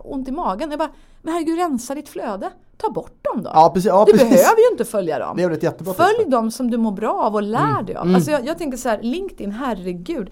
[0.04, 0.70] ont i magen.
[0.70, 0.90] Jag bara,
[1.22, 2.50] men herregud rensa ditt flöde.
[2.80, 3.50] Ta bort dem då.
[3.54, 4.28] Ja, precis, ja, du precis.
[4.30, 5.36] behöver ju inte följa dem.
[5.36, 7.86] Det är ett jättebra Följ dem som du mår bra av och lär mm.
[7.86, 8.02] dig av.
[8.02, 8.14] Mm.
[8.14, 10.30] Alltså jag, jag, tänker så här, LinkedIn, herregud.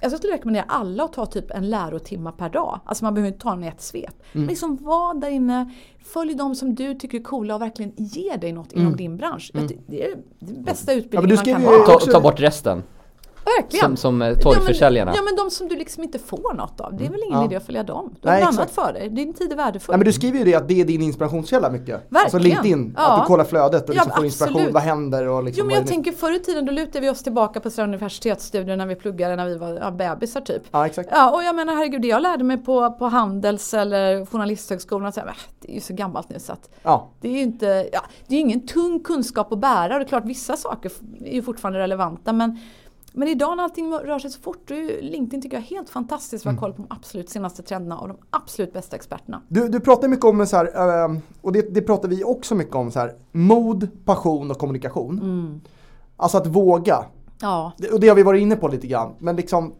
[0.00, 2.80] Jag skulle rekommendera alla att ta typ en lärotimme per dag.
[2.84, 4.04] Alltså man behöver inte ta den i ett svep.
[4.04, 4.16] Mm.
[4.32, 5.72] Men liksom var där inne,
[6.04, 8.96] följ de som du tycker är coola och verkligen ge dig något inom mm.
[8.96, 9.50] din bransch.
[9.54, 9.68] Mm.
[9.86, 12.00] Det är den bästa utbildningen ja, man kan ha.
[12.00, 12.82] Ta, ta bort resten.
[13.58, 13.86] Verkligen.
[13.86, 15.12] Som, som eh, torgförsäljarna.
[15.16, 16.96] Ja, men de som du liksom inte får något av.
[16.96, 17.44] Det är väl ingen ja.
[17.44, 18.14] idé att följa dem.
[18.20, 19.08] Du har annat för dig.
[19.08, 19.92] Din tid är värdefull.
[19.92, 21.88] Nej, men du skriver ju det att det är din inspirationskälla mycket.
[21.88, 22.22] Verkligen.
[22.22, 22.94] Alltså LinkedIn.
[22.96, 23.12] Ja.
[23.12, 24.72] Att du kollar flödet och liksom ja, får inspiration.
[24.72, 25.28] Vad händer?
[25.28, 27.70] Och liksom jo, men jag tänker förr i tiden då lutade vi oss tillbaka på
[27.82, 30.62] universitetsstudier när vi pluggade när vi var ja, bebisar typ.
[30.70, 31.08] Ja, exakt.
[31.12, 35.20] Ja, och jag menar herregud, det jag lärde mig på, på Handels eller Journalisthögskolan, så
[35.20, 37.10] här, det är ju så gammalt nu så att ja.
[37.20, 40.08] det är ju inte, ja, det är ingen tung kunskap att bära och det är
[40.08, 40.92] klart vissa saker
[41.24, 42.58] är ju fortfarande relevanta men
[43.16, 46.50] men idag när allting rör sig så fort, LinkedIn tycker jag är helt fantastiskt för
[46.50, 46.74] att ha mm.
[46.74, 49.42] koll på de absolut senaste trenderna och de absolut bästa experterna.
[49.48, 52.74] Du, du pratar mycket om, så här, ehm, och det, det pratar vi också mycket
[52.74, 55.18] om, så här, mod, passion och kommunikation.
[55.18, 55.60] Mm.
[56.16, 57.04] Alltså att våga.
[57.40, 57.72] Ja.
[57.92, 59.14] Och det har vi varit inne på lite grann.
[59.18, 59.74] Men liksom,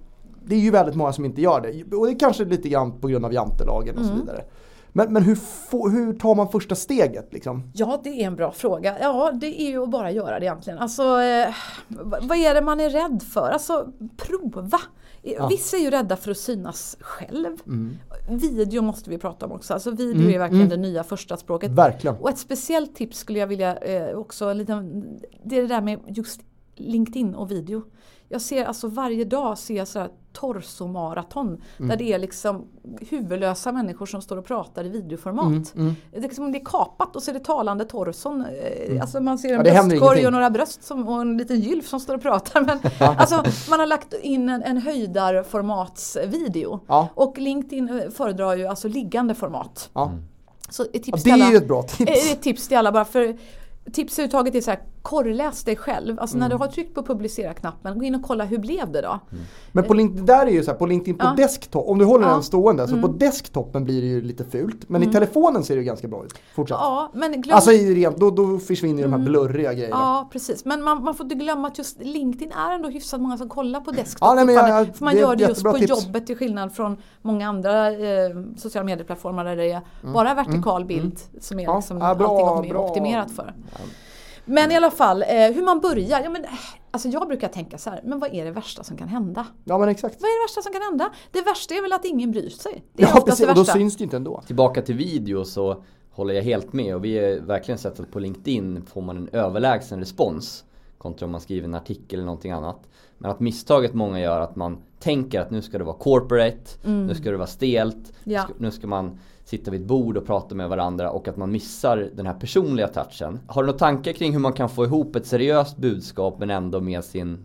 [0.44, 1.96] det är ju väldigt många som inte gör det.
[1.96, 4.14] Och det är kanske lite grann på grund av jantelagen och mm.
[4.14, 4.44] så vidare.
[4.96, 5.38] Men, men hur,
[5.90, 7.32] hur tar man första steget?
[7.32, 7.70] Liksom?
[7.74, 8.96] Ja, det är en bra fråga.
[9.00, 10.78] Ja, det är ju att bara göra det egentligen.
[10.78, 11.54] Alltså, eh,
[12.22, 13.50] vad är det man är rädd för?
[13.50, 14.80] Alltså, prova!
[15.22, 15.48] Ja.
[15.48, 17.56] Vissa är ju rädda för att synas själv.
[17.66, 17.96] Mm.
[18.28, 19.74] Video måste vi prata om också.
[19.74, 20.34] Alltså video mm.
[20.34, 20.82] är verkligen mm.
[20.82, 21.70] det nya första språket.
[21.70, 22.16] Verkligen.
[22.16, 24.72] Och ett speciellt tips skulle jag vilja eh, också, lite,
[25.44, 26.40] det är det där med just
[26.74, 27.82] LinkedIn och video.
[28.28, 31.88] Jag ser alltså varje dag ser jag så här torsomaraton mm.
[31.88, 32.64] där det är liksom
[33.00, 35.46] huvudlösa människor som står och pratar i videoformat.
[35.46, 35.94] Mm, mm.
[36.10, 38.40] Det, är liksom, det är kapat och så är det talande torson.
[38.40, 39.00] Eh, mm.
[39.00, 42.00] Alltså man ser en ja, bröstkorg och några bröst som, och en liten gylf som
[42.00, 42.60] står och pratar.
[42.60, 42.78] Men,
[43.18, 46.80] alltså, man har lagt in en, en höjdarformatsvideo.
[46.86, 47.08] Ja.
[47.14, 49.90] Och LinkedIn eh, föredrar ju alltså liggande format.
[49.92, 50.12] Ja.
[50.68, 52.32] Så ett tips ja, det är ju ett bra tips.
[52.32, 53.36] Ett tips till alla bara för
[53.92, 56.20] Tipset överhuvudtaget är så här, korrläs dig själv.
[56.20, 56.48] Alltså mm.
[56.48, 59.20] när du har tryckt på publicera-knappen, gå in och kolla hur blev det då?
[59.32, 59.44] Mm.
[59.72, 61.34] Men på LinkedIn, där är ju så här, på LinkedIn på ja.
[61.36, 62.32] desktop, om du håller ja.
[62.32, 63.02] den stående, så mm.
[63.02, 64.88] på desktopen blir det ju lite fult.
[64.88, 65.12] Men i mm.
[65.12, 66.34] telefonen ser det ju ganska bra ut.
[66.54, 66.76] Fortsätt.
[66.80, 67.54] Ja, men glöm...
[67.54, 69.24] Alltså rent, då, då försvinner de här mm.
[69.24, 69.96] blurriga grejerna.
[69.96, 70.64] Ja, precis.
[70.64, 73.80] Men man, man får inte glömma att just LinkedIn är ändå hyfsat många som kollar
[73.80, 74.28] på desktop.
[74.28, 75.88] Ja, nej, men jag, jag, för man gör det just på tips.
[75.88, 80.12] jobbet till skillnad från många andra eh, sociala medieplattformar där det är mm.
[80.12, 83.54] bara vertikal bild som är liksom ja, bra, allting optimerat för.
[84.46, 86.20] Men i alla fall, eh, hur man börjar.
[86.20, 86.50] Ja, men, eh,
[86.90, 89.46] alltså jag brukar tänka så här, men vad är det värsta som kan hända?
[89.64, 90.16] Ja men exakt.
[90.20, 91.10] Vad är det värsta som kan hända?
[91.32, 92.84] Det värsta är väl att ingen bryr sig.
[92.92, 94.42] Det är ja precis, och då syns det inte ändå.
[94.46, 98.18] Tillbaka till video så håller jag helt med och vi har verkligen sett att på
[98.18, 100.64] LinkedIn får man en överlägsen respons
[100.98, 102.88] kontra om man skriver en artikel eller någonting annat.
[103.18, 107.06] Men att misstaget många gör att man tänker att nu ska det vara corporate, mm.
[107.06, 108.48] nu ska det vara stelt, ja.
[108.58, 112.10] nu ska man sitta vid ett bord och prata med varandra och att man missar
[112.14, 113.40] den här personliga touchen.
[113.46, 116.80] Har du några tankar kring hur man kan få ihop ett seriöst budskap men ändå
[116.80, 117.38] med sin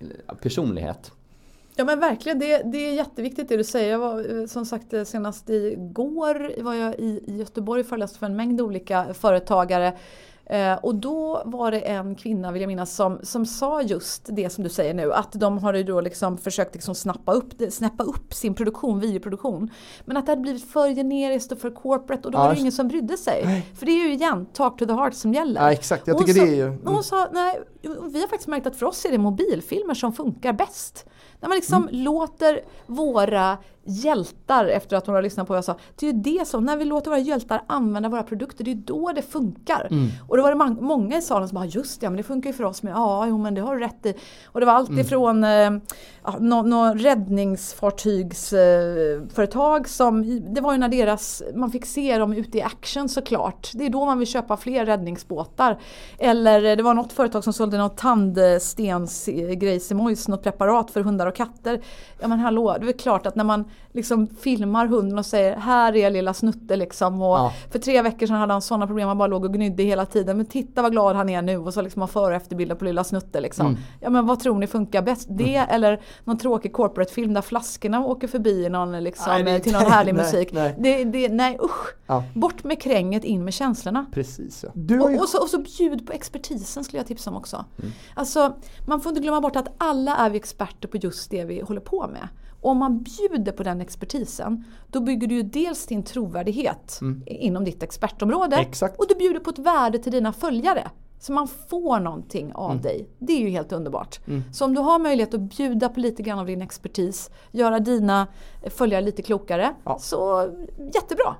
[0.00, 1.12] eh, personlighet?
[1.76, 3.90] Ja men verkligen, det, det är jätteviktigt det du säger.
[3.90, 8.18] Jag var eh, som sagt eh, senast igår var jag i, i Göteborg och föreläste
[8.18, 9.92] för en mängd olika företagare
[10.46, 14.50] Eh, och då var det en kvinna, vill jag minnas, som, som sa just det
[14.50, 15.12] som du säger nu.
[15.12, 19.70] Att de har ju då liksom försökt liksom snappa, upp, snappa upp sin produktion, videoproduktion.
[20.04, 22.60] Men att det hade blivit för generiskt och för corporate och då ja, var det
[22.60, 23.42] ingen som brydde sig.
[23.44, 23.66] Nej.
[23.74, 25.60] För det är ju igen, talk to the heart som gäller.
[25.60, 26.66] Ja exakt, jag tycker sa, det är ju...
[26.66, 26.86] Mm.
[26.86, 30.52] Hon sa, nej, vi har faktiskt märkt att för oss är det mobilfilmer som funkar
[30.52, 31.06] bäst.
[31.40, 32.02] När man liksom mm.
[32.02, 36.18] låter våra hjältar, efter att hon har lyssnat på vad jag sa, det är ju
[36.18, 39.88] det som, när vi låter våra hjältar använda våra produkter, det är då det funkar.
[39.90, 40.08] Mm.
[40.28, 42.54] Och då var det många i salen som bara, just det, men det funkar ju
[42.54, 44.14] för oss med, ja, jo men det har du rätt i.
[44.46, 45.00] Och det var allt mm.
[45.00, 45.70] ifrån eh,
[46.24, 52.32] ja, något no räddningsfartygsföretag eh, som, det var ju när deras, man fick se dem
[52.32, 53.70] ute i action såklart.
[53.74, 55.78] Det är då man vill köpa fler räddningsbåtar.
[56.18, 61.80] Eller det var något företag som sålde något tandstensgrejsimojs, något preparat för hundar och katter.
[62.20, 65.96] Ja men hallå, det är klart att när man liksom filmar hunden och säger här
[65.96, 67.22] är lilla Snutte liksom.
[67.22, 67.52] Och Ja.
[67.70, 70.36] För tre veckor sedan hade han sådana problem, han bara låg och gnydde hela tiden.
[70.36, 72.84] Men titta vad glad han är nu och så liksom har före och efterbilder på
[72.84, 73.66] lilla Snutte liksom.
[73.66, 73.78] Mm.
[74.00, 75.26] Ja men vad tror ni funkar bäst?
[75.30, 80.14] Det eller någon tråkig corporate-film där flaskorna åker förbi någon, liksom, Nej, till någon härlig
[80.14, 80.52] nej, musik.
[80.52, 80.74] nej.
[80.78, 81.94] Det, det, nej usch!
[82.06, 82.24] Ja.
[82.34, 84.06] Bort med kränget, in med känslorna.
[84.12, 84.96] Precis ja.
[84.96, 85.18] Har Och, ju...
[85.18, 87.64] och, så, och så bjud på expertisen skulle jag tipsa om också.
[87.78, 87.92] Mm.
[88.14, 88.54] Alltså,
[88.86, 91.80] man får inte glömma bort att alla är vi experter på just det vi håller
[91.80, 92.28] på med.
[92.64, 97.82] Om man bjuder på den expertisen, då bygger du ju dels din trovärdighet inom ditt
[97.82, 98.68] expertområde Mm.
[98.68, 98.98] Exakt.
[98.98, 100.90] och du bjuder på ett värde till dina följare.
[101.20, 102.82] Så man får någonting av Mm.
[102.82, 103.08] dig.
[103.18, 104.20] Det är ju helt underbart.
[104.52, 108.26] Så om du har möjlighet att bjuda på lite grann av din expertis, göra dina
[108.70, 109.98] följare lite klokare, Ja.
[109.98, 110.48] så
[110.94, 111.36] jättebra.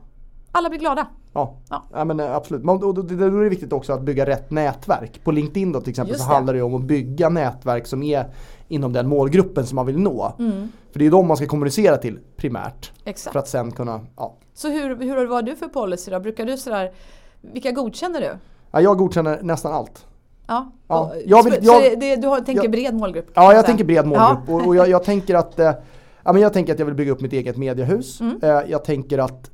[0.55, 1.07] Alla blir glada.
[1.33, 1.85] Ja, Ja.
[1.93, 2.05] ja.
[2.05, 2.64] men eh, absolut.
[2.64, 5.21] Men, och då, då är det viktigt också att bygga rätt nätverk.
[5.25, 8.27] På LinkedIn då till exempel så handlar det om att bygga nätverk som är
[8.69, 10.33] inom den målgruppen som man vill nå.
[10.38, 10.69] Mm.
[10.93, 12.93] För det är de man ska kommunicera till primärt.
[13.05, 13.33] Exakt.
[13.33, 14.35] För att sen kunna, ja.
[14.55, 16.21] Så hur, hur var du för policy då?
[16.21, 16.93] Brukar du sådär,
[17.40, 18.31] vilka godkänner du?
[18.71, 20.07] ja jag godkänner nästan allt.
[20.47, 23.31] Ja, Ja, jag vill- jag- så det, du har, tänker jag- bred målgrupp?
[23.35, 24.38] Ja, jag tänker bred målgrupp.
[24.49, 24.55] Ja.
[24.55, 25.73] Och, och jag, jag tänker att eh,
[26.27, 28.21] Ja, men jag tänker att jag vill bygga upp mitt eget mediehus.
[28.21, 28.38] Mm.
[28.43, 29.51] Eh, jag tänker att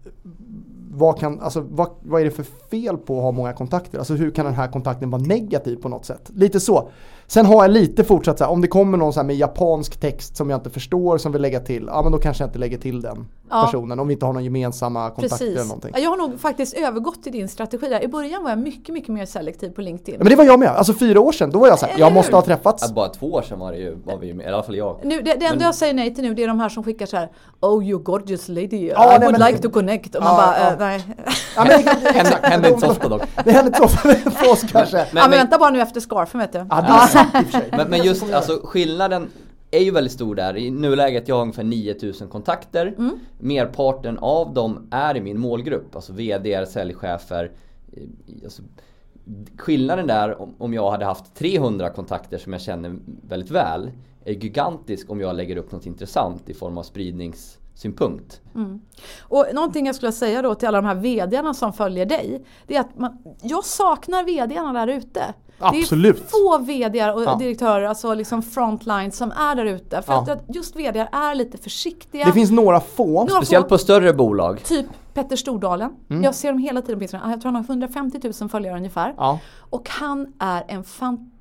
[0.93, 3.99] vad, kan, alltså, vad, vad är det för fel på att ha många kontakter?
[3.99, 6.31] Alltså hur kan den här kontakten vara negativ på något sätt?
[6.35, 6.91] Lite så.
[7.27, 10.01] Sen har jag lite fortsatt så här, om det kommer någon så här med japansk
[10.01, 12.59] text som jag inte förstår som vill lägga till, ja men då kanske jag inte
[12.59, 13.63] lägger till den Ja.
[13.65, 15.69] personen om vi inte har någon gemensamma kontakter eller Precis.
[15.69, 15.91] någonting.
[15.95, 18.03] Ja, Jag har nog faktiskt övergått till din strategi där.
[18.05, 20.15] I början var jag mycket, mycket mer selektiv på LinkedIn.
[20.15, 21.99] Ja, men det var jag med, alltså fyra år sedan, då var jag så här,
[21.99, 22.85] jag måste ha träffats.
[22.89, 24.77] Ja, bara två år sedan var det ju, var vi ju med, i alla fall
[24.77, 25.01] jag.
[25.05, 26.83] Nu, det, det enda Men- jag säger nej till nu det är de här som
[26.85, 30.15] skickar så här Oh you gorgeous lady, Ja, I nej, would men- like to connect.
[30.15, 30.73] Och man Ja, bara, ja.
[30.73, 31.05] eh, nej.
[31.57, 32.47] Ja, men det Händer, exakt.
[32.47, 33.23] händer inte så ofta dock.
[33.45, 34.99] Det händer inte så ofta för oss kanske.
[34.99, 36.59] ja, men vänta bara nu efter scarfen vet du.
[36.59, 37.69] Ja, det är sant i och för sig.
[37.73, 39.29] Men, men just alltså skillnaden
[39.71, 40.57] är ju väldigt stor där.
[40.57, 42.87] I nuläget jag har ungefär 9000 kontakter.
[42.87, 43.19] Mm.
[43.39, 45.97] Merparten av dem är i min målgrupp.
[45.97, 47.51] Alltså VD, säljchefer.
[47.93, 48.03] eh,
[48.45, 48.63] Alltså,
[49.59, 52.97] skillnaden där om, om jag hade haft 300 kontakter som jag känner
[53.29, 53.91] väldigt väl.
[54.25, 56.83] Är gigantisk om jag lägger upp något intressant i form av
[57.81, 58.41] spridningssynpunkt.
[59.21, 62.45] Och någonting jag skulle säga då till alla de här VDarna som följer dig.
[62.67, 65.35] Det är att man, jag saknar VDarna där ute.
[65.63, 66.17] Absolut.
[66.17, 67.35] Det är få VDar och Ja.
[67.37, 70.03] direktörer, alltså liksom frontline som är där ute.
[70.03, 70.23] För Ja.
[70.23, 72.27] att- att just VDar är lite försiktiga.
[72.27, 73.07] Det finns några få.
[73.13, 74.65] Några Speciellt få- på större bolag.
[74.65, 75.91] Typ Petter Stordalen.
[76.11, 76.23] Mm.
[76.25, 77.31] Jag ser dem hela tiden på Instagram.
[77.31, 79.15] Jag tror han har 150 000 följare ungefär.
[79.17, 79.39] Ja.
[79.71, 81.40] Och han är en fantastisk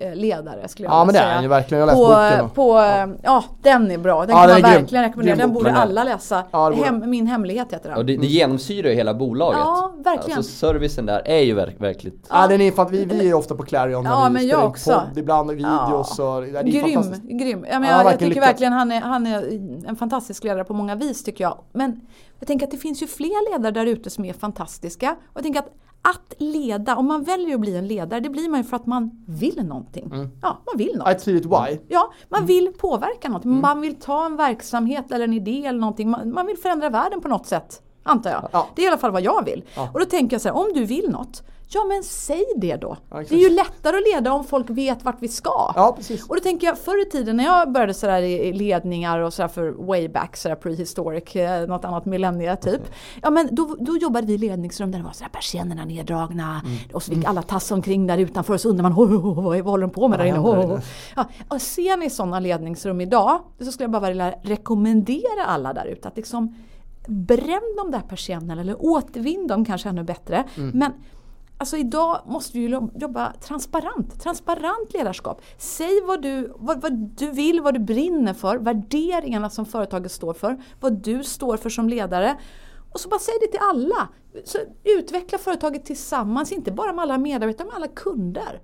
[0.00, 1.34] eh, ledare skulle jag Ja, vilja men det är säga.
[1.34, 1.80] han ju verkligen.
[1.88, 3.44] Jag har läst på, boken på, ja.
[3.62, 4.20] den är bra.
[4.26, 5.36] Den Ja, kan den man verkligen rekommendera.
[5.36, 6.44] Den borde alla läsa.
[6.50, 7.98] Ja, borde Hem, Min hemlighet heter den.
[7.98, 9.58] Och det, det genomsyrar ju hela bolaget.
[9.64, 10.38] Ja, verkligen.
[10.38, 13.54] Alltså servicen där är ju verk, verkligt Ja, den är fan, vi, vi är ofta
[13.54, 14.90] på Clarion när Ja, vi men spelar jag också.
[15.08, 17.66] podd ibland, och videos och det är grym, grym.
[17.70, 18.46] Ja, men Ja, jag, jag tycker lyckats.
[18.48, 19.42] verkligen han är, han är
[19.88, 21.58] en fantastisk ledare på många vis tycker jag.
[21.72, 22.00] Men
[22.38, 25.10] jag tänker att det finns ju fler ledare där ute som är fantastiska.
[25.10, 25.68] Och jag tänker att
[26.10, 28.86] att leda, om man väljer att bli en ledare, det blir man ju för att
[28.86, 30.10] man vill någonting.
[30.42, 31.08] Ja, man vill något.
[31.08, 31.78] Ett tydligt why.
[31.88, 33.44] Ja, man vill påverka något.
[33.44, 36.10] Man vill ta en verksamhet eller en idé eller någonting.
[36.10, 37.82] Man, man vill förändra världen på något sätt.
[38.02, 38.48] Antar jag.
[38.52, 38.68] Ja.
[38.74, 39.64] Det är i alla fall vad jag vill.
[39.74, 39.90] Ja.
[39.94, 42.96] Och då tänker jag så här, om du vill något, ja men säg det då.
[43.10, 45.72] Ja, det är ju lättare att leda om folk vet vart vi ska.
[45.76, 46.28] Ja, precis.
[46.28, 49.32] Och då tänker jag förr i tiden när jag började sådär i i ledningar och
[49.32, 52.80] sådär för way back, sådär prehistoric, eh, något annat millennie typ.
[53.22, 56.78] Ja men då, då jobbade vi i ledningsrum där det var sådär persiennerna neddragna Mm.
[56.92, 59.42] och så fick alla tassa omkring där utanför och så undrar man "Ho, ho, ho,
[59.42, 60.34] vad, håller de på med där inne?
[60.36, 60.80] händer Ho, där ho, inne?" ho.
[61.16, 65.84] Ja, och ser ni sådana ledningsrum idag så skulle jag bara vilja rekommendera alla där
[65.86, 66.54] ute att liksom
[67.06, 70.44] bränn de där persiennerna eller återvinn dem kanske ännu bättre.
[70.56, 70.70] Mm.
[70.78, 70.92] Men
[71.60, 75.42] Alltså idag måste vi ju jobba transparent, transparent ledarskap.
[75.58, 80.34] Säg vad du, vad, vad du vill, vad du brinner för, värderingarna som företaget står
[80.34, 82.36] för, vad du står för som ledare.
[82.92, 84.08] Och så bara säg det till alla.
[84.44, 88.60] Så utveckla företaget tillsammans, inte bara med alla medarbetare, med alla kunder.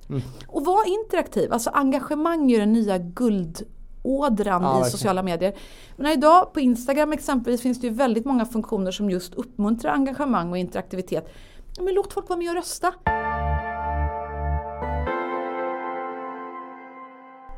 [0.49, 5.55] Och var interaktiv, alltså engagemang är den nya guldådran i sociala medier.
[5.97, 10.51] Men idag på Instagram exempelvis finns det ju väldigt många funktioner som just uppmuntrar engagemang
[10.51, 11.29] och interaktivitet.
[11.77, 12.93] Ja, men låt folk vara med och rösta.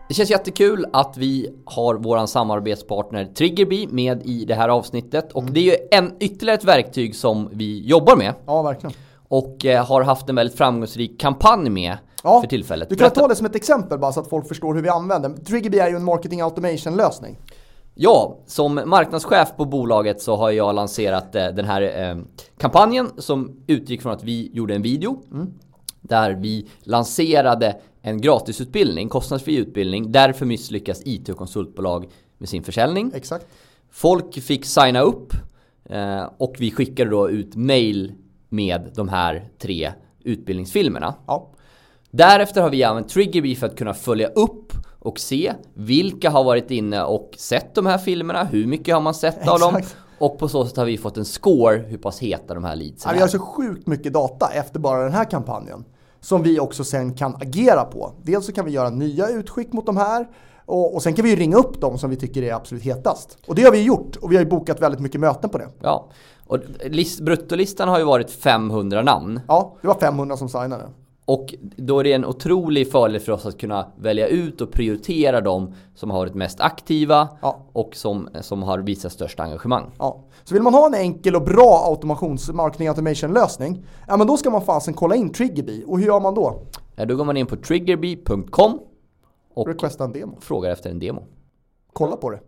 [0.09, 5.33] Det känns jättekul att vi har våran samarbetspartner Triggerbee med i det här avsnittet.
[5.33, 8.35] Och det är ju en, ytterligare ett verktyg som vi jobbar med.
[8.47, 8.95] Ja, verkligen.
[9.29, 12.89] Och eh, har haft en väldigt framgångsrik kampanj med Ja, för tillfället.
[12.89, 14.89] Du kan Berätta- ta det som ett exempel bara så att folk förstår hur vi
[14.89, 15.31] använder.
[15.31, 17.39] Triggerbee är ju en marketing automation lösning.
[17.99, 22.17] Ja, som marknadschef på bolaget så har jag lanserat eh, den här eh,
[22.59, 25.23] kampanjen som utgick från att vi gjorde en video.
[26.01, 30.13] Där vi lanserade en gratisutbildning, kostnadsfri utbildning.
[30.13, 32.07] Därför misslyckas IT och konsultbolag
[32.39, 33.13] med sin försäljning.
[33.15, 33.47] Exakt.
[33.91, 35.33] Folk fick signa upp
[35.85, 38.13] eh, och vi skickade då ut mail
[38.49, 39.93] med de här tre
[40.25, 41.15] utbildningsfilmerna.
[41.27, 41.51] Ja.
[42.11, 44.66] Därefter har vi använt Triggerbee för att kunna följa upp
[45.07, 49.15] och se vilka har varit inne och sett de här filmerna, hur mycket har man
[49.15, 49.97] sett av dem Exakt.
[50.19, 53.09] och på så sätt har vi fått en score hur pass heta de här leadsen
[53.09, 53.21] Ja, vi är.
[53.21, 55.85] har så sjukt mycket data efter bara den här kampanjen.
[56.21, 58.13] Som vi också sen kan agera på.
[58.23, 60.29] Dels så kan vi göra nya utskick mot de här.
[60.67, 63.39] Och, och sen kan vi ju ringa upp dem som vi tycker är absolut hetast.
[63.47, 64.17] Och det har vi gjort.
[64.17, 65.69] Och vi har ju bokat väldigt mycket möten på det.
[65.83, 66.09] Ja,
[66.47, 69.41] och list, bruttolistan har ju varit 500 namn.
[69.49, 70.85] Ja, det var 500 som signade.
[71.29, 75.41] Och då är det en otrolig fördel för oss att kunna välja ut och prioritera
[75.41, 77.59] de som har varit mest aktiva Ja.
[77.73, 79.91] och som, som har visat störst engagemang.
[79.99, 80.25] Ja.
[80.45, 84.37] Så vill man ha en enkel och bra automations marketing automation lösning, ja men då
[84.37, 85.85] ska man fasen kolla in Triggerbee.
[85.87, 86.63] Och hur gör man då?
[86.97, 88.79] Ja, Då går man in på triggerbee.com
[89.55, 90.37] och Requesta en demo.
[90.41, 91.23] frågar efter en demo.
[91.93, 92.41] Kolla på det.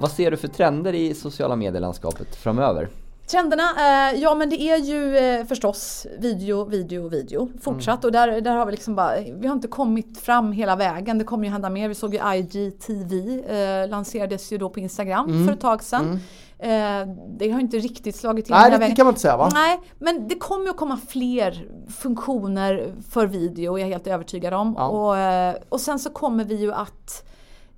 [0.00, 2.88] Vad ser du för trender i sociala medielandskapet framöver?
[3.26, 8.40] Trenderna, eh, ja men det är ju eh, förstås video, video, video fortsatt och där,
[8.40, 11.18] där har vi liksom bara, vi har inte kommit fram hela vägen.
[11.18, 11.88] Det kommer ju hända mer.
[11.88, 16.20] Vi såg ju IGTV eh, lanserades ju då på Instagram för ett tag sedan.
[16.58, 17.08] Eh,
[17.38, 19.50] det har inte riktigt slagit till Nej, det, det kan man inte säga va?
[19.54, 24.54] Nej, men det kommer ju att komma fler funktioner för video, är jag helt övertygad
[24.54, 24.74] om.
[24.78, 24.88] Ja.
[24.88, 27.24] Och, eh, och sen så kommer vi ju att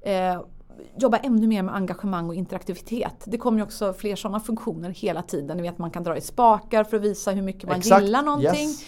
[0.00, 0.40] eh,
[0.98, 3.14] jobba ännu mer med engagemang och interaktivitet.
[3.24, 5.56] Det kommer ju också fler sådana funktioner hela tiden.
[5.56, 8.22] Ni vet man kan dra i spakar för att visa hur mycket man Exakt, gillar
[8.22, 8.68] någonting.
[8.68, 8.84] yes.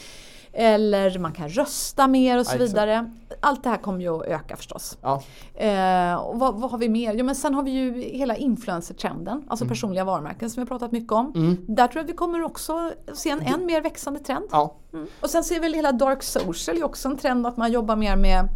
[0.53, 2.71] Eller man kan rösta mer och så exakt.
[2.71, 3.11] vidare.
[3.41, 4.99] Allt det här kommer ju att öka förstås.
[5.03, 5.23] Ja.
[5.55, 7.15] Eh, och vad, vad har vi mer?
[7.15, 9.69] Jo men sen har vi ju hela influencer-trenden, alltså Mm.
[9.69, 11.57] personliga varumärken som vi har pratat mycket om.
[11.69, 14.45] Där tror jag att vi kommer också se en än mer växande trend.
[14.51, 14.77] Ja.
[14.93, 15.07] Mm.
[15.21, 17.97] Och sen ser vi väl hela dark social är också en trend att man jobbar
[17.97, 18.49] mer med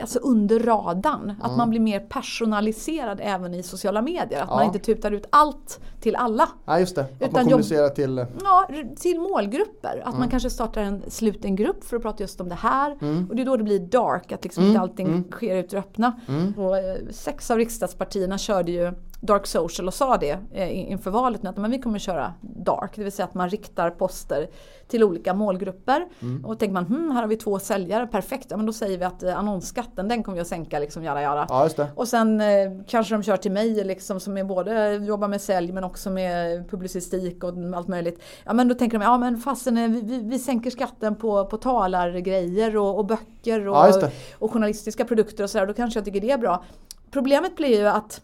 [0.00, 4.42] Alltså under radarn, att man blir mer personaliserad även i sociala medier.
[4.42, 4.64] Att man Ja.
[4.64, 6.48] inte tutar ut allt till alla.
[6.64, 7.00] ja, just det.
[7.02, 8.26] Att Utan man jobb- kommunicerar till...
[8.42, 10.02] Ja, r- till målgrupper.
[10.04, 12.90] Att man kanske startar en sluten grupp för att prata just om det här.
[13.30, 16.12] Och det är då det blir dark, att liksom inte allting sker ut i öppna.
[16.56, 18.92] Och, eh, sex av riksdagspartierna körde ju
[19.26, 22.34] dark social och sa det eh, in- inför valet nu att men vi kommer köra
[22.40, 22.92] dark.
[22.96, 24.48] Det vill säga att man riktar poster
[24.88, 26.06] till olika målgrupper.
[26.44, 28.46] Och då tänker man, hmm, här har vi två säljare, perfekt.
[28.50, 31.22] Ja, men då säger vi att eh, annonsskatten den kommer vi att sänka liksom, jada,
[31.22, 31.46] jada.
[31.48, 31.68] Ja.
[31.94, 32.46] Och sen eh,
[32.88, 36.70] kanske de kör till mig liksom, som är både jobbar med sälj men också med
[36.70, 38.22] publicistik och allt möjligt.
[38.44, 41.44] Ja men då tänker de, ja men fasen eh, vi, vi, vi sänker skatten på,
[41.46, 44.10] på talargrejer och, och böcker och, Ja, det.
[44.38, 45.66] och journalistiska produkter och sådär.
[45.66, 46.64] Då kanske jag tycker det är bra.
[47.10, 48.20] Problemet blir ju att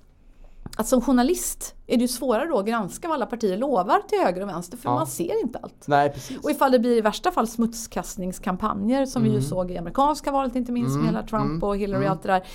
[0.76, 4.18] att som journalist är det ju svårare då att granska vad alla partier lovar till
[4.18, 4.94] höger och vänster för Ja.
[4.94, 5.85] man ser inte allt.
[5.87, 6.38] Nej, precis.
[6.44, 9.33] Och ifall det blir i värsta fall smutskastningskampanjer som Mm.
[9.33, 12.22] vi ju såg i amerikanska valet inte minst med hela Trump och Hillary och allt
[12.22, 12.46] det där.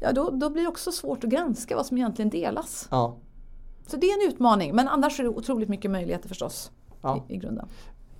[0.00, 2.88] Ja då, då blir det också svårt att granska vad som egentligen delas.
[2.90, 3.16] Ja.
[3.86, 6.70] Så det är en utmaning men annars är det otroligt mycket möjligheter förstås
[7.02, 7.24] Ja.
[7.28, 7.68] i, i grunden.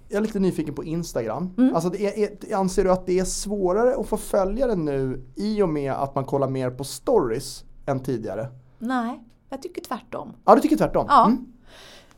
[0.09, 1.55] Jag är lite nyfiken på Instagram.
[1.59, 1.75] Mm.
[1.75, 5.69] Alltså det är, anser du att det är svårare att få följare nu i och
[5.69, 8.49] med att man kollar mer på stories än tidigare?
[8.79, 10.33] Nej, jag tycker tvärtom.
[10.45, 11.07] Ja, du tycker tvärtom?
[11.09, 11.25] Ja.
[11.27, 11.47] Mm.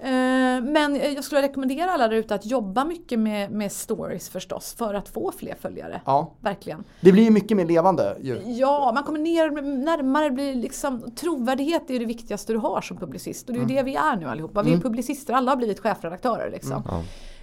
[0.00, 4.74] Eh, Men jag skulle rekommendera alla där ute att jobba mycket med, med stories förstås
[4.78, 6.00] för att få fler följare.
[6.04, 6.34] ja.
[6.40, 6.84] Verkligen.
[7.00, 8.42] Det blir ju mycket mer levande ju.
[8.46, 9.50] Ja, man kommer ner
[9.84, 13.48] närmare, blir liksom, trovärdighet är det viktigaste du har som publicist.
[13.48, 14.62] Och det är ju det vi är nu allihopa.
[14.62, 16.82] Vi är publicister, alla har blivit chefredaktörer liksom.
[16.86, 17.02] Ja.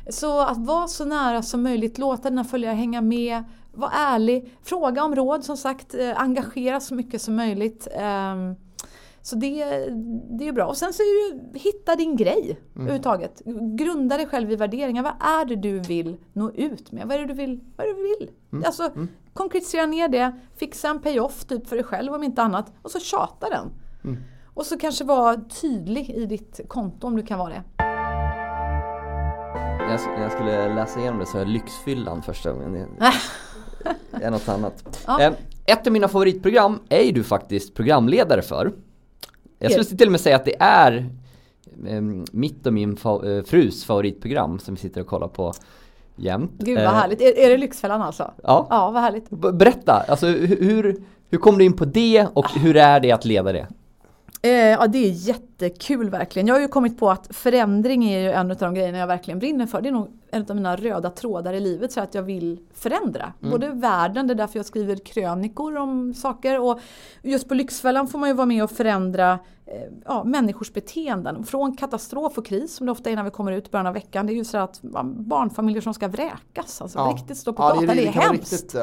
[0.09, 3.43] Så att vara så nära som möjligt, låta dina följare hänga med,
[3.73, 7.87] var ärlig, fråga om råd som sagt, eh, engagera så mycket som möjligt.
[7.95, 8.55] Ehm,
[9.25, 9.65] Så det,
[10.37, 10.65] det är bra.
[10.65, 13.41] Och sen så är det ju, hitta din grej överhuvudtaget.
[13.75, 15.03] Grunda dig själv i värderingar.
[15.03, 17.07] Vad är det du vill nå ut med?
[17.07, 17.59] Vad är det du vill?
[17.75, 18.31] Vad är det du vill?
[18.65, 18.91] Alltså,
[19.33, 22.99] Konkretisera ner det, fixa en payoff typ för dig själv om inte annat och så
[22.99, 23.71] tjata den.
[24.53, 27.63] Och så kanske vara tydlig i ditt konto om du kan vara det.
[29.79, 32.73] När jag, skulle läsa igenom det så jag Lyxfyllan första gången.
[34.11, 35.03] Det är något annat.
[35.07, 35.21] Ja.
[35.21, 35.33] Eh,
[35.65, 38.73] Ett av mina favoritprogram är ju du faktiskt programledare för.
[39.59, 41.09] Jag skulle till och med säga att det är
[41.87, 45.53] eh, mitt och min fa- eh, frus favoritprogram som vi sitter och kollar på
[46.15, 46.51] jämt.
[46.57, 47.21] Gud vad Eh, härligt.
[47.21, 48.31] Är, är det Lyxfällan alltså?
[48.43, 48.67] Ja.
[48.69, 49.29] Ja, vad härligt.
[49.29, 53.53] Berätta, alltså hur, hur, kom du in på det och hur är det att leda
[53.53, 53.67] det?
[54.41, 56.47] Eh, ja det är jättekul verkligen.
[56.47, 59.39] Jag har ju kommit på att förändring är ju en av de grejerna jag verkligen
[59.39, 59.81] brinner för.
[59.81, 63.33] Det är nog en av mina röda trådar i livet så att jag vill förändra.
[63.39, 66.79] Både världen, det är därför jag skriver krönikor om saker och
[67.23, 71.43] just på Lyxfällan får man ju vara med och förändra eh, ja, människors beteenden.
[71.43, 73.93] Från katastrof och kris som det ofta är när vi kommer ut i början av
[73.93, 74.27] veckan.
[74.27, 74.81] Det är ju så att
[75.17, 76.81] barnfamiljer som ska vräkas.
[76.81, 77.13] Alltså Ja.
[77.17, 77.87] riktigt stå på Ja, gatan.
[77.87, 78.51] Det är, det hemskt.
[78.51, 78.75] riktigt,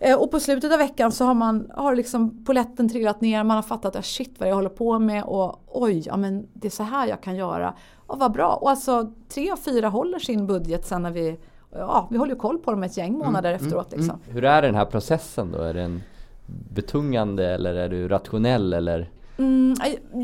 [0.00, 3.54] eh, Och på slutet av veckan så har man har liksom poletten trillat ner, man
[3.56, 6.70] har fattat att shit vad jag håller på med och oj, ja men det är
[6.70, 7.74] så här jag kan göra.
[8.06, 8.54] Och vad bra.
[8.54, 11.38] Och alltså tre av fyra håller sin budget sen när vi,
[11.72, 14.20] ja vi håller koll på dem ett gäng Mm, månader efteråt liksom.
[14.28, 15.58] Hur är den här processen då?
[15.58, 16.02] Är den
[16.70, 19.10] betungande eller är du rationell eller?
[19.38, 19.74] Mm,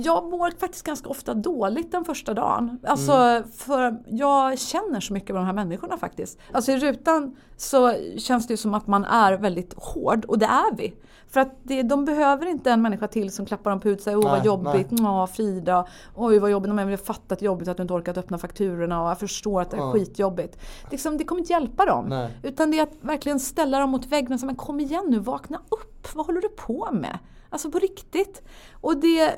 [0.05, 2.79] jag mår faktiskt ganska ofta dåligt den första dagen.
[2.87, 3.49] Alltså Mm.
[3.49, 6.39] för jag känner så mycket med de här människorna faktiskt.
[6.53, 10.47] Alltså i rutan så känns det ju som att man är väldigt hård och det
[10.47, 10.95] är vi.
[11.35, 14.05] För att det, de behöver inte en människa till som klappar dem på huvudet och
[14.05, 17.77] säger åh vad Nej, jobbigt, ja Frida, oj vad jobbigt, men jag fattat jobbigt att
[17.77, 19.93] du inte orkat öppna fakturorna och jag förstår att det är Ja.
[19.93, 20.59] skitjobbigt.
[20.91, 22.07] Liksom, det kommer inte hjälpa dem.
[22.09, 22.31] Nej.
[22.43, 25.19] Utan det är att verkligen ställa dem mot väggen och säga men kom igen nu,
[25.19, 27.19] vakna upp, vad håller du på med?
[27.51, 28.43] Alltså på riktigt.
[28.73, 29.33] Och det,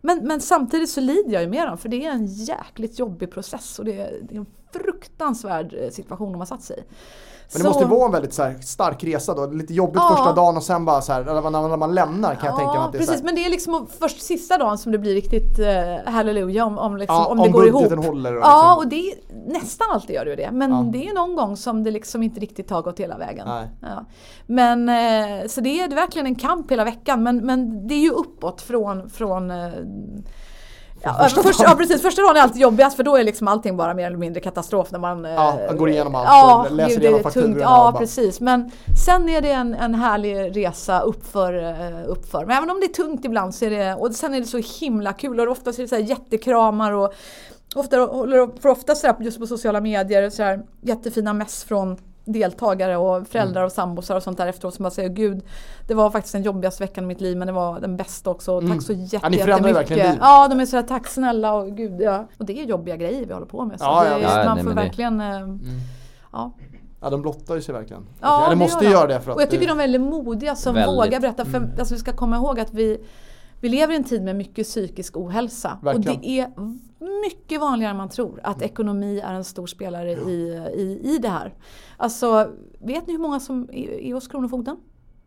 [0.00, 3.30] men, men samtidigt så lider jag ju med dem för det är en jäkligt jobbig
[3.30, 6.82] process och det är, det är en fruktansvärd eh, situation de har satt sig i.
[7.52, 9.46] Men det måste vara en väldigt så här, stark resa då.
[9.46, 10.16] Lite jobbigt Ja.
[10.16, 12.80] första dagen och sen bara så här, när, när man lämnar kan jag tänka mig
[12.82, 15.58] att det är precis, men det är liksom först sista dagen som det blir riktigt
[15.58, 18.04] eh, halleluja om, om, liksom, Ja, om om det går ihop.
[18.04, 19.14] håller och Ja, liksom- och det
[19.58, 20.50] nästan alltid gör det det.
[20.52, 20.84] Men Ja.
[20.92, 23.48] det är någon gång som det liksom inte riktigt har gått hela vägen.
[23.48, 23.68] Nej.
[23.80, 24.04] Ja.
[24.46, 27.22] Men, eh, så det är verkligen en kamp hela veckan.
[27.22, 29.68] Men, men det är ju uppåt från, från eh,
[31.04, 31.54] Ja, första dagen.
[31.58, 34.16] ja precis, första dagen är alltid jobbigast för då är liksom allting bara mer eller
[34.16, 37.18] mindre katastrof när man eh, Ja, man går igenom allt ja, och läser igenom det
[37.18, 38.70] är fakturorna Ja bara- precis men
[39.06, 42.46] sen är det en, en härlig resa uppför, eh, uppför.
[42.46, 44.60] Men även om det är tungt ibland så är det, och sen är det så
[44.80, 47.14] himla kul och ofta är det så jättekramar och
[47.74, 47.96] ofta,
[48.60, 53.26] för ofta så här, just på sociala medier så här, jättefina mess från deltagare och
[53.26, 53.66] föräldrar Mm.
[53.66, 55.42] och sambosar och sånt där efteråt som bara säger gud
[55.86, 58.60] det var faktiskt den jobbigaste veckan i mitt liv men det var den bästa också.
[58.60, 59.20] Tack så jätte, Mm.
[59.22, 59.36] Ja, ni
[59.68, 60.10] ju verkligen jättemycket.
[60.10, 60.18] liv.
[60.20, 62.26] Ja de är sådär tack snälla och gud ja.
[62.38, 63.78] Och det är jobbiga grejer vi håller på med.
[63.78, 64.18] Så Ja, ja.
[64.18, 65.26] Ja, man nej, får verkligen eh,
[66.32, 66.52] ja.
[67.00, 68.06] Ja, de blottar ju sig verkligen.
[68.20, 69.14] Ja, det måste ju gör göra de.
[69.14, 70.96] det för att Och jag tycker de är väldigt modiga som Väldigt.
[70.96, 71.44] vågar berätta.
[71.44, 71.70] För Mm.
[71.78, 72.98] alltså, vi ska komma ihåg att vi,
[73.64, 75.78] vi lever i en tid med mycket psykisk ohälsa.
[75.82, 76.16] Verkligen.
[76.16, 76.50] Och det är
[77.30, 81.28] mycket vanligare än man tror att ekonomi är en stor spelare i, i, i det
[81.28, 81.54] här.
[81.96, 84.76] Alltså, vet ni hur många som är, är hos Kronofogden?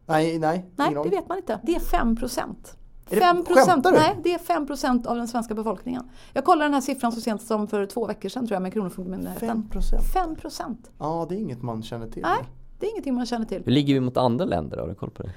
[0.06, 0.66] Nej, nej.
[0.76, 1.60] Nej, det vet man inte.
[1.64, 2.78] Det är 5 procent.
[3.10, 6.04] Är det- 5 procent, nej det är 5 procent av den svenska befolkningen.
[6.34, 8.74] Jag kollade den här siffran så sent som för två veckor sedan tror jag med
[8.74, 9.48] Kronofogdemyndigheten.
[9.50, 10.04] 5 procent.
[10.14, 10.92] 5 procent.
[11.00, 12.22] Ja, det är inget man känner till.
[12.22, 12.44] Nej,
[12.80, 13.62] det är ingenting man känner till.
[13.66, 14.78] Hur ligger vi mot andra länder?
[14.78, 15.32] Har du koll på det?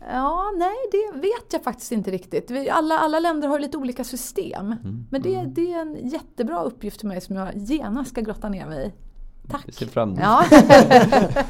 [0.00, 2.50] Ja, nej det vet jag faktiskt inte riktigt.
[2.50, 4.74] Vi- Alla, alla länder har lite olika system.
[5.10, 8.66] Men det, det är en jättebra uppgift för mig som jag genast ska grotta ner
[8.66, 8.92] mig i.
[9.50, 9.62] Tack!
[9.66, 10.20] Vi ser fram emot.
[10.22, 10.44] Ja,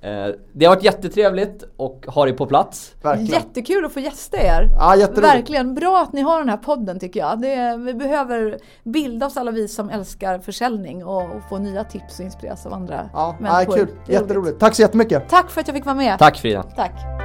[0.00, 2.94] Eh, Det har varit jättetrevligt och ha dig på plats.
[3.02, 3.32] Verkligen.
[3.32, 4.68] jättekul att få gästa er.
[4.78, 5.08] Ja.
[5.16, 7.40] Verkligen bra att ni har den här podden tycker jag.
[7.40, 12.18] Det, vi behöver bilda oss alla vi som älskar försäljning och, och få nya tips
[12.18, 13.76] och inspireras av andra Ja, människor.
[13.76, 13.88] kul.
[14.06, 14.36] Det är Jätteroligt.
[14.48, 14.60] roligt.
[14.60, 15.28] Tack så jättemycket.
[15.28, 16.18] Tack för att jag fick vara med.
[16.18, 16.62] Tack Frida!
[16.62, 17.23] Tack.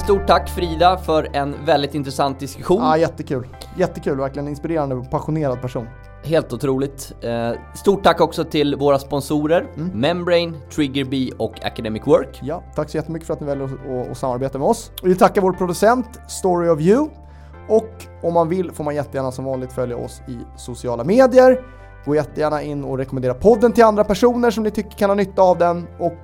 [0.00, 2.82] Stort tack Frida för en väldigt intressant diskussion.
[2.82, 3.48] Ja, jättekul.
[3.76, 4.18] Jättekul.
[4.18, 5.88] Verkligen inspirerande och passionerad person.
[6.24, 7.12] Helt otroligt.
[7.20, 12.40] Eh, Stort tack också till våra sponsorer Membrane, Triggerbee och Academic Work.
[12.42, 13.68] Ja, tack så jättemycket för att ni väljer
[14.10, 14.92] att samarbeta med oss.
[15.02, 17.08] Vi tackar vår producent Story of You.
[17.68, 17.90] Och
[18.22, 21.60] om man vill får man jättegärna som vanligt följa oss i sociala medier.
[22.04, 25.42] Gå jättegärna in och rekommendera podden till andra personer som ni tycker kan ha nytta
[25.42, 25.86] av den.
[25.98, 26.14] Och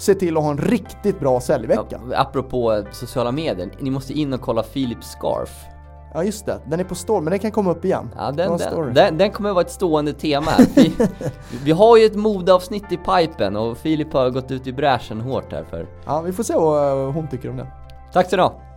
[0.00, 2.00] se till att ha en riktigt bra säljvecka.
[2.10, 5.64] Ja, apropå sociala medier, ni måste in och kolla Philips scarf.
[6.14, 8.10] Ja just det, den är på store men den kan komma upp igen.
[8.16, 8.84] Ja, den, story.
[8.84, 10.50] den, den, den kommer vara ett stående tema.
[10.74, 10.92] Vi,
[11.64, 15.52] vi har ju ett modeavsnitt i pipen och Filip har gått ut i bräschen hårt
[15.52, 15.86] här för.
[16.06, 17.66] Ja, vi får se vad hon tycker om det.
[18.12, 18.69] Tack så du.